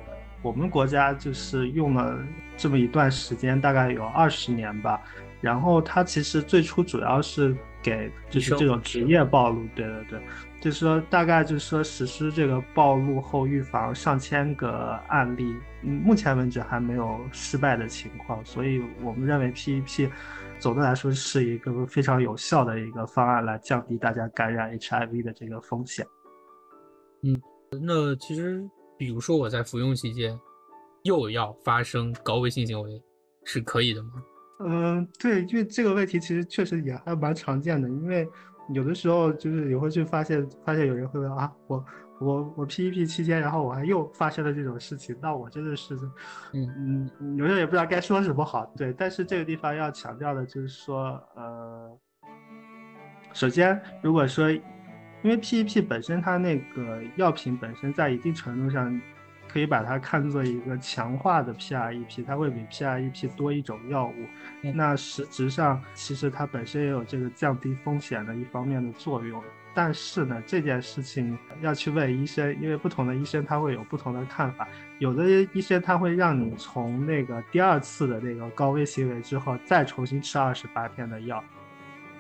[0.43, 2.25] 我们国家就是用了
[2.57, 5.03] 这么一段时间，大概有二十年吧。
[5.41, 7.53] 然后它其实最初主要是
[7.83, 10.23] 给就是这种职业暴露，对对对，
[10.63, 14.71] 就是说大概就是说实施这个暴露后预防上千个
[15.09, 15.53] 案例，
[15.83, 20.09] 嗯，目前为止还没有失败的情况，所以我们认为 PEP
[20.61, 26.07] 总的来说是一个非常有效的一个方案，来降低大家感染 HIV 的这个风险。
[27.25, 27.43] 嗯，
[27.85, 28.63] 那其实
[28.97, 30.39] 比如说我在服用期间
[31.03, 33.03] 又要发生高危性行为，
[33.45, 34.11] 是可以的吗？
[34.65, 38.25] 嗯，对，因为这个问题其实确实也还蛮常见的，因为
[38.73, 41.85] 有的时候就是也会去发现，发现有人会问啊，我
[42.21, 45.95] 我我 PEP 期间，然后我还又发生了这种事情，那我真的是，
[46.53, 48.65] 嗯嗯，有时候也不知道该说什么好。
[48.77, 51.99] 对，但是这个地方要强调的就是说，呃，
[53.33, 54.61] 首先如果说，因
[55.25, 59.01] 为 PEP 本身它那个药品本身在一定程度上。
[59.53, 64.15] 可以把它看作一个强化的 PREP，它会比 PREP 多一种药物。
[64.73, 69.43] 那实质上，其实它本身也有这个降低风险的一方面的作用。
[69.75, 74.69] 但是呢，这件事情要去问医生，因为不同的医生他会有不同的看法。
[74.99, 81.43] 有的医生他会让你从那个第二次的那个高危行为之后再重新吃二十八天的药。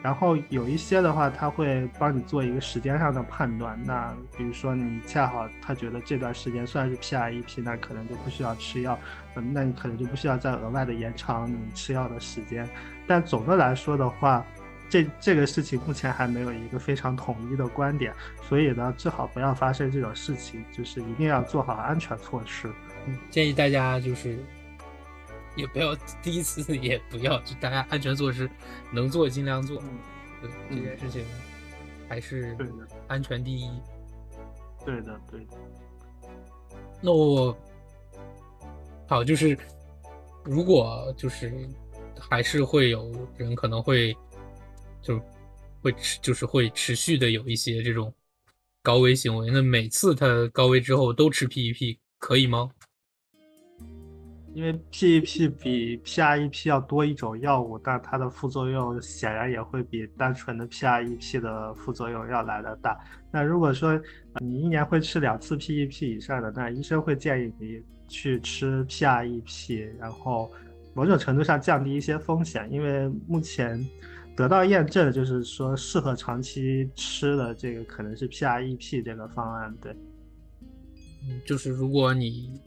[0.02, 3.78] 然后有一些的话，他会帮你做一个时间上的判断。
[3.84, 8.98] 那比如说你恰好他觉得这段时间算是 PREP，那可能就不需要吃药。
[9.36, 12.68] 嗯，那你可能就不需要再额外的延长你吃药的时间。
[13.06, 14.44] 但总的来说的话，
[14.88, 18.12] 这这个事情目前还没有一个非常统一的观点。
[18.48, 22.68] 所以呢，最好不要发生这种事情，就是一定要做好安全措施。
[23.06, 24.36] 嗯，建议大家就是。
[25.56, 28.48] 也不要第一次，也不要，就大家安全措施
[28.92, 29.82] 能做尽量做。
[30.40, 31.24] 对这件事情，
[32.08, 32.56] 还是
[33.06, 33.70] 安全第一。
[34.84, 35.56] 对的，对的。
[37.00, 37.56] 那我
[39.06, 39.56] 好，就是
[40.42, 41.68] 如果就是
[42.18, 44.16] 还是会有人可能会
[45.00, 45.20] 就
[45.80, 48.12] 会持就是会持续的有一些这种
[48.82, 52.70] 高危行为，那每次他高危之后都吃 PEP 可以吗？
[54.54, 62.98] 因为 PEP 比 PREP 要多一种药物，但它的副作用显然也会比单纯的 PREP 的副作用要来的大。
[63.30, 63.98] 那如果说
[64.40, 70.52] 你一年会吃两次 PEP 以上的，那医生会建议你去吃 PREP，然后
[70.92, 72.70] 某种程度上降低一些风险。
[72.70, 73.82] 因为目前
[74.36, 79.74] 得到验证，就是说适合长期吃的这个可能是 PREP 这个方案。
[79.80, 79.96] 对，
[81.26, 82.60] 嗯，就是如果你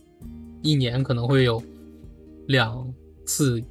[0.64, 1.62] 一年可能会有。
[2.48, 2.94] 两
[3.26, 3.62] 次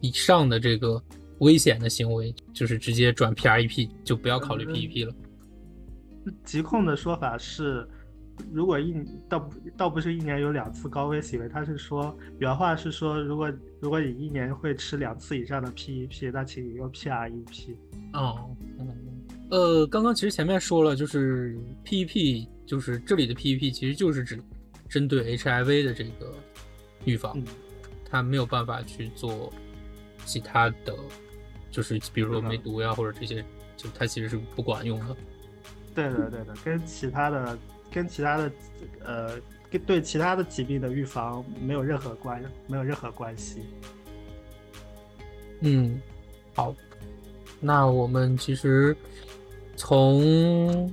[0.00, 1.02] 以上的这个
[1.38, 5.14] 危险的行为，就是直接转 PREP，就不要考虑 PEP 了。
[6.44, 7.86] 疾控的说法是，
[8.52, 8.94] 如果一
[9.28, 17.76] 倒不倒不是一年有两次高危行为，他是说原话是说，如果如果你一年会吃两次以上的 PEP，那请你用 PREP。
[18.14, 18.56] 哦，
[19.50, 24.38] 呃，刚刚其实前面说了，就是 PEP，就是这里的 PEP 其实就是指
[24.88, 26.32] 针对 HIV 的这个
[27.04, 27.36] 预防。
[28.14, 29.52] 他没有办法去做
[30.24, 30.94] 其他的，
[31.68, 33.44] 就是比如说梅毒呀，或者这些，
[33.76, 35.16] 就它其实是不管用的。
[35.96, 37.58] 对的，对的，跟其他的、
[37.90, 38.52] 跟其他的，
[39.04, 43.64] 呃，跟对其他的疾病的预防没有任何关，没有任何关系。
[45.58, 46.00] 嗯，
[46.54, 46.72] 好，
[47.58, 48.96] 那我们其实
[49.74, 50.88] 从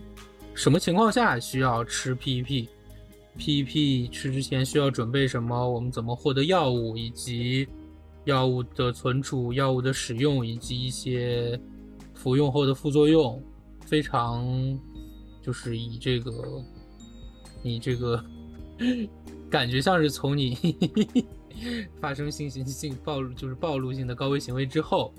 [0.56, 2.16] 什么情况下需要吃
[3.38, 5.70] PEP？PEP 吃之前需要准备什么？
[5.70, 7.68] 我们怎么获得药物，以及
[8.26, 11.60] 药物的存储、药物的使用，以及一些
[12.14, 13.42] 服用后的副作用，
[13.86, 14.46] 非常
[15.42, 16.32] 就是以这个，
[17.64, 18.24] 你这个
[19.50, 20.56] 感觉像是从你
[22.00, 25.14] 发生性行性暴露，就是暴露性的高危行为之后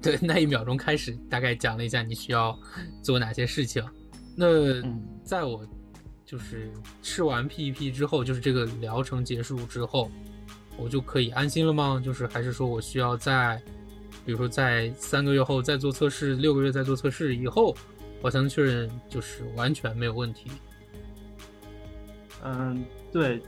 [0.00, 2.58] 对那一秒钟开始，大概讲了一下你需要
[3.02, 3.84] 做哪些事情。
[4.36, 4.80] 那
[5.24, 5.66] 在我。
[6.26, 6.68] 就是
[7.02, 10.10] 吃完 PEP 之后，就是这个疗程结束之后，
[10.76, 12.02] 我就可以安心了吗？
[12.04, 13.62] 就是还是说我需要在，
[14.24, 17.76] 比如说在三个月后再做测试，六个月再做测试以后，
[18.20, 20.50] 我才能确认就是完全没有问题。
[22.42, 23.40] 嗯，对，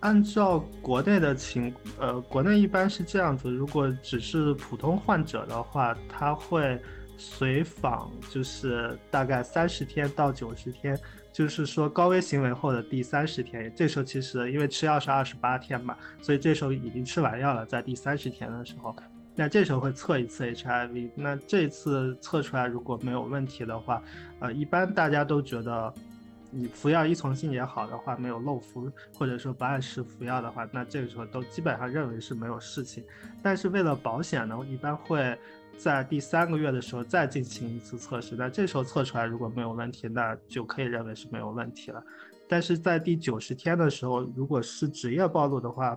[0.00, 6.76] 按照国内的情，呃，国内一般是这样子，如果只是普通患者的话，他会
[7.16, 10.98] 随访，就是大概三十天到九十天。
[11.32, 18.94] 就是说高危行为后的第三十天，这时候其实因为吃药是二十八天嘛，所以这时候已经吃完药了，在第三十天的时候，
[19.34, 21.10] 那这时候会测一次 HIV。
[21.14, 24.02] 那这次测出来如果没有问题的话，
[24.40, 25.94] 呃，一般大家都觉得
[26.50, 33.04] 你服药依从性也好的话，没有漏服或者说不按时服药的话，那这个时候都基本上认为是没有事情。
[33.40, 35.38] 但是为了保险呢，一般会
[35.78, 38.34] 在第三个月的时候再进行一次测试。
[38.36, 42.02] 那这时候测出来如果没有问题，那就可以认为是没有问题了。
[42.48, 45.96] 但是在第九十天的时候，如果是职业暴露的话，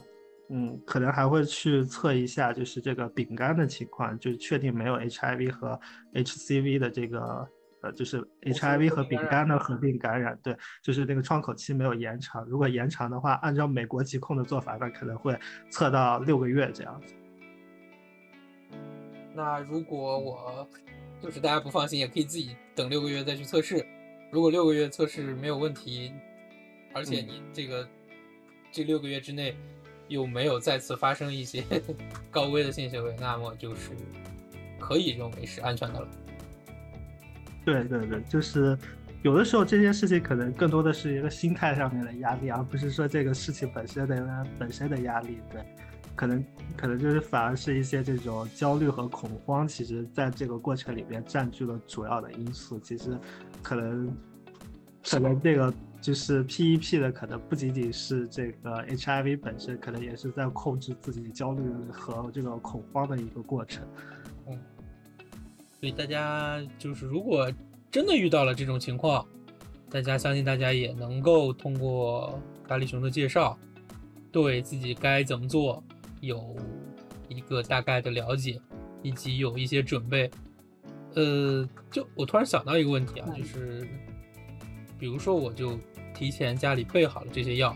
[0.50, 5.80] 嗯，可能还会去测一下，就是这个丙肝的情况，就确定没有 HIV 和
[6.14, 7.48] HCV 的这个，
[7.82, 12.46] 呃，就是 HIV 和丙肝的合并感染，对，就是那个窗口期没有延长。
[12.46, 17.16] 如果延长的话，按照美国疾控的做法，那可能会测到六个月这样子。
[19.34, 20.68] 那如果我
[21.22, 23.86] 就是大家不放心，也可以自己等六个月再去测试。
[24.32, 26.12] 如果六个月测试没有问题，
[26.94, 27.88] 而且你这个
[28.72, 29.56] 这六个月之内。
[30.08, 31.64] 又没有再次发生一些
[32.30, 33.92] 高危的性行为，那么就是
[34.78, 36.08] 可以认为是安全的了。
[37.64, 38.78] 对对对，就是
[39.24, 45.38] 有的时候这件事情可能更多的是一个心态上面的压力，而不是说这个事情本身的本身的压力。
[45.50, 45.62] 对，
[46.22, 46.46] 可能
[46.78, 52.80] 可能就是反而是一些这种焦虑和恐慌，其实在这个过程里面占据了主要的因素。
[52.80, 53.18] 其实
[53.64, 54.16] 可能
[55.04, 55.74] 可能这个。
[56.02, 61.62] 就是 PEP 的可能不仅仅是这个 HIV 本身，可能也是在控制自己焦虑
[61.92, 63.88] 和这个恐慌的一个过程。
[64.48, 64.60] 嗯，
[65.80, 67.54] 所以大家就是如果
[67.92, 69.24] 真的遇到了这种情况，
[69.92, 73.56] 大家相信大家也能够通过咖喱熊的介绍，
[74.32, 75.84] 对自己该怎么做
[76.22, 76.56] 有
[77.28, 78.62] 一个大概的了解，
[79.04, 80.32] 以及有一些准备。
[81.16, 83.86] 呃，就我突然想到一个问题啊，就是
[84.98, 85.78] 比如说我就。
[86.14, 87.76] 提前家里备好了这些药，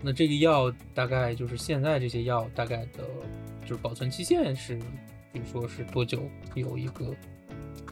[0.00, 3.04] 那这个药大概就是现在这些药大概的，
[3.66, 4.78] 就是保存期限是，
[5.30, 6.22] 比如说是多久？
[6.54, 7.14] 有一个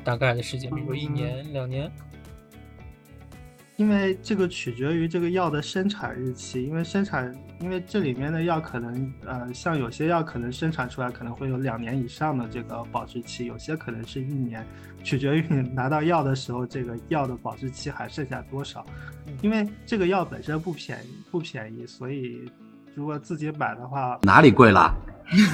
[0.03, 1.93] 大概的时间，比如说一年、两年。
[3.77, 14.65] 因为这个取决于这个药的生产日期，因为生产，因为这里面的药可能，呃，像有些药可能生产出来可能会有两年以上的这个保质期，有些可能是一年，
[15.03, 18.85] 取决于你拿到药的时候，这个药的保质期还剩下多少。
[19.41, 22.45] 因为这个药本身不便宜，不便宜，所以
[22.95, 24.95] 如果自己买的话，哪里贵了？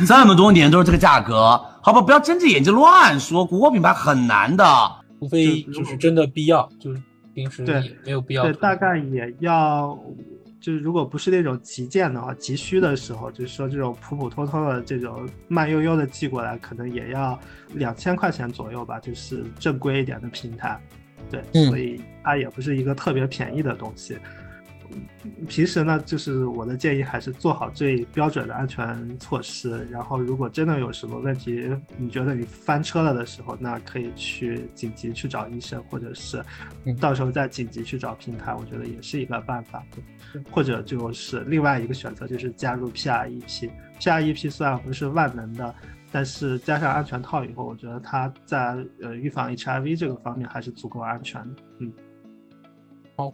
[0.07, 4.65] 这么多年都是这个价格，好吧，不要睁着眼睛乱说，国货品牌很难的，
[5.21, 7.01] 除非就是真的必要，就是。
[7.39, 9.99] 平时对没有必要，对大概也要，
[10.61, 17.39] 就是如果不是那种急件的话，急需的时候，就是说这种普普通通的这种慢悠悠的寄过来，可能也要
[17.75, 20.81] 两千块钱左右吧，就是正规一点的平台，
[21.31, 24.17] 对，所以它也不是一个特别便宜的东西。
[25.49, 29.87] 平时呢，就是我的建议还是做好最标准的安全措施。
[29.91, 36.43] 然后，如果真的有什么问题，你觉得你翻车了的时候，那可以去紧急去找医生，或者是
[37.01, 39.85] 到时候再紧急去找平台，我觉得也是一个办法。
[40.51, 43.71] 或者就是另外一个选择，就是加入 PREP。
[43.99, 45.75] PREP 虽然不是万能的，
[46.13, 51.63] 但是加上安全套以后，我觉得它在呃预防 HIV 这个方面还是足够安全的。
[51.79, 51.93] 嗯，
[53.17, 53.33] 好。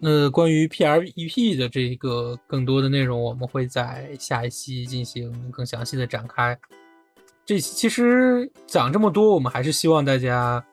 [0.00, 6.58] 那关于 PREP 的这个更多的内容，我们会在下一期进行更详细的展开。
[7.44, 10.64] 这其实讲这么多，我们还是希望大家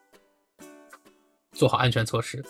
[1.53, 2.43] 做好安全措施。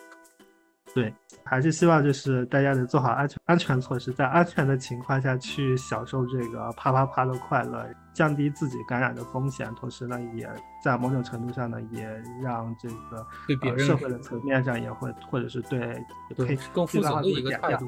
[0.93, 1.13] 对，
[1.48, 10.50] 还是希望就是大家能做好安全安全措施，在安全的情况下去享受这个啪啪啪的快乐，降低自己感染的风险，同时呢，也
[10.84, 12.04] 在某种程度上呢，也
[12.41, 16.04] 让这个对别人社会的层面上也会，或者是对
[16.36, 17.88] 对更负责的一个态度。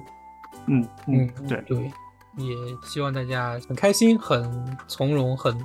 [0.67, 1.91] 嗯嗯，对对，
[2.35, 5.59] 也希望大家很开心、很从容、很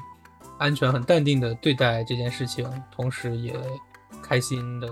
[0.59, 3.55] 安全、很淡定的对待这件事情，同时也
[4.23, 4.89] 开心的。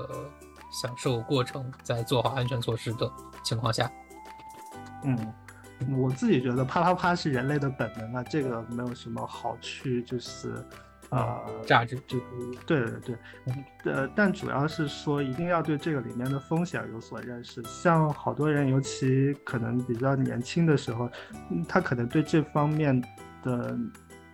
[0.70, 3.10] 享受过程，在做好安全措施的
[3.42, 3.90] 情况下，
[5.04, 5.34] 嗯，
[5.98, 10.54] 我自己觉得啪啪啪是人类的本能啊，这个没有什么好去就是，
[11.10, 12.24] 呃，价值，这个
[12.66, 17.62] 对对对，呃，但主要是说一定要对这个里面的风险有所认识。
[17.64, 21.10] 像好多人，尤其可能比较年轻的时候，
[21.68, 23.02] 他可能对这方面
[23.42, 23.76] 的。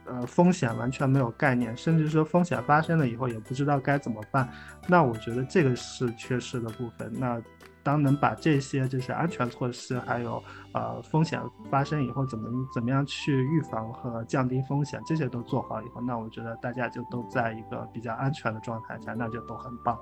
[0.09, 4.49] 呃，风险完全没有概念，甚至说风险发生了以后也不知道该怎么办。
[4.87, 7.13] 那我觉得这个是缺失的部分。
[7.13, 7.41] 那
[7.83, 10.43] 当能把这些就是安全措施，还有
[10.73, 11.41] 呃风险
[11.71, 19.97] 发生以后怎么怎么样去预防和降低风险，这些都做好以后，那我觉得大家就都在一个比较安全的状态下，那就都很棒。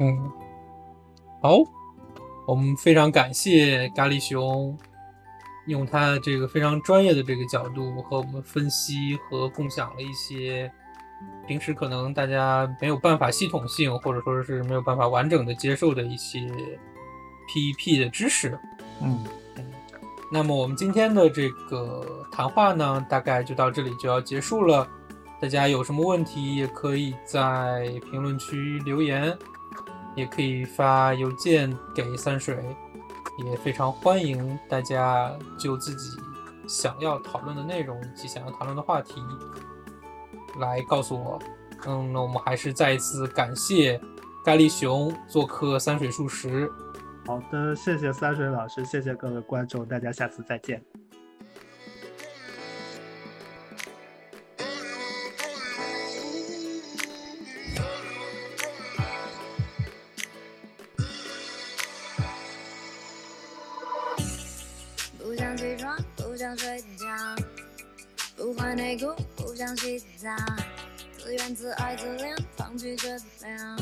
[0.00, 0.18] 嗯，
[1.42, 1.58] 好，
[2.46, 4.78] 我们非常感谢咖喱熊。
[5.70, 10.70] 用他这个非常专业的这个角度和我们分析和共享了一些
[11.46, 16.40] 平时可能大家没有办法系统性或者说是没有办法完整的接受的一些
[17.48, 18.58] PEP 的知识。
[19.02, 19.24] 嗯
[19.56, 19.64] 嗯，
[20.30, 24.86] 那么我们今天的这个谈话呢，大概就到这里就要结束了。
[25.40, 29.36] 大家有什么问题也可以在评论区留言，
[30.14, 32.58] 也可以发邮件给三水，
[33.46, 36.16] 也非常欢迎大家就自己
[36.68, 39.22] 想要讨论的内容以及想要讨论的话题
[40.58, 41.38] 来告诉我。
[41.86, 44.00] 嗯，那我们还是再一次感谢
[44.44, 46.70] 咖喱熊做客三水数十。
[47.26, 50.82] 好的，谢谢三水老师，谢谢各位观众，大家下次再见。
[66.56, 67.06] 睡觉，
[68.36, 70.30] 不换内裤，不想洗澡，
[71.18, 73.08] 自怨自艾自怜，放弃治
[73.42, 73.76] 疗，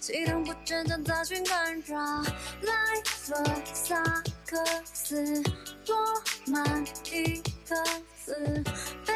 [0.00, 1.96] 系统不正常，杂讯干扰，
[2.62, 2.74] 来
[3.04, 3.36] 佛
[3.72, 4.02] 萨
[4.46, 4.56] 克
[4.92, 5.42] 斯，
[5.84, 5.96] 多
[6.46, 7.76] 满一颗
[8.24, 8.64] 子，
[9.06, 9.14] 被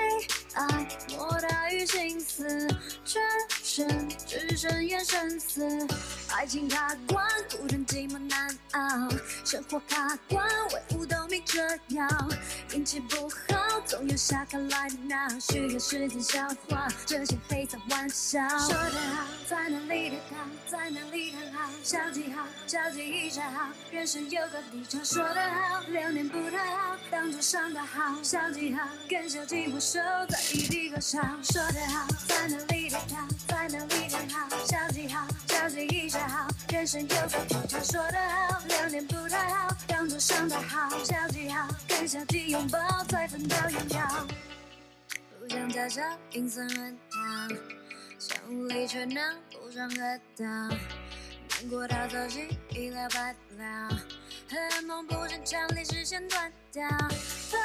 [0.54, 0.86] 爱
[1.16, 2.68] 莫大于心思，
[3.04, 3.22] 全
[3.62, 5.86] 身只剩眼神死。
[6.34, 9.08] 爱情卡关，孤单寂寞难熬；
[9.44, 12.06] 生活卡关，为五斗米折腰。
[12.72, 18.40] 运气不好，总有下课来闹，需要时间消化这些黑色玩笑。
[18.58, 20.36] 说得好，在哪里跌倒，
[20.70, 24.98] 在哪里躺好，小记号，交际一下好，人生有个低潮。
[25.04, 31.38] 说得好，流年不太好，当作伤的好，小记号，跟小记不熟，在一地歌唱。
[31.44, 36.48] 说得好，在哪里跌倒，在哪里躺好，小记号，交际一下好。
[36.70, 44.26] 人生有个过程，说得好，流年不太好，当作伤的好，小记号，跟小记拥抱，再分道扬镳。
[45.38, 47.56] 不想假笑，阴森软糖，
[48.18, 49.96] 想无力却能不想喝
[50.36, 53.88] 汤，难过到早起，一了百了，
[54.50, 57.58] 荷尔蒙不正常，历视线断掉，百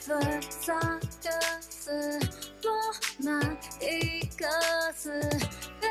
[0.00, 0.80] 分三
[1.22, 2.18] 个字，
[2.62, 2.72] 落
[3.18, 4.48] 满一个
[4.96, 5.20] 字。
[5.80, 5.88] 悲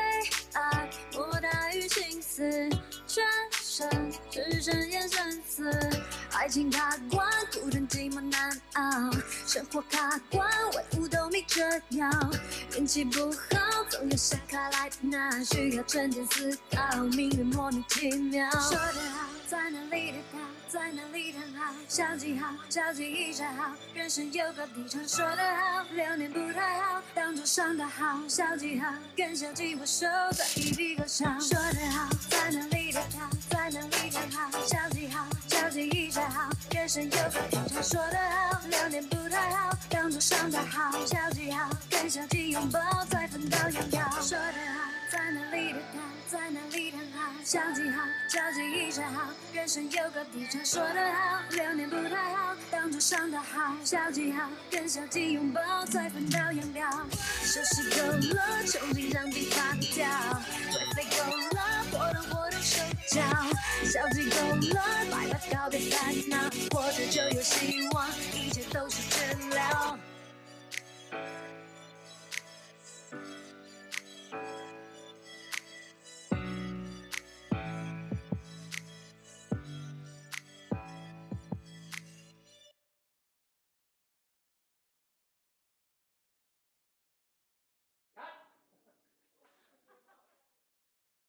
[0.54, 0.88] 哀
[4.64, 5.70] 只剩眼神死。
[6.32, 9.10] 爱情卡关，孤单寂寞难熬。
[9.46, 11.60] 生活卡关，为五斗米折
[11.90, 12.10] 腰。
[12.74, 16.96] 运气不好，总有下卡来拿，需要沉淀思考。
[17.14, 18.50] 命运莫名其妙。
[18.52, 21.74] 说得好，在哪里跌倒，在哪里躺好。
[21.86, 23.70] 小记号，交际一下好。
[23.92, 28.18] 人生有个低潮，说得好，流年不太好，当作伤的好。
[28.26, 30.06] 小记号，跟小记握手。
[30.56, 37.28] 一笔勾销，说得好，在哪在那里的好，超级好，超级一家好，眼神有表
[37.66, 42.80] 情，说得好，两点不太好，当作上家好，超级好，跟小鸡拥抱，
[43.10, 44.22] 再分道扬镳。
[44.22, 45.78] 说得好，在那里的。
[46.34, 56.90] 在哪里躺好，小记号，交际一下好，人生有个低潮，说得好，流年不太好，当作伤的好，小记号，跟小记拥抱，再分道扬镳，
[57.40, 58.02] 收拾够
[58.34, 60.08] 了，重新让笔发掉。
[60.72, 62.82] 颓废够了，活动活动手
[63.12, 63.22] 脚，
[63.84, 64.36] 消极够
[64.74, 64.82] 了，
[65.12, 69.96] 拜拜告别烦恼，活着就有希望，一切都是治疗。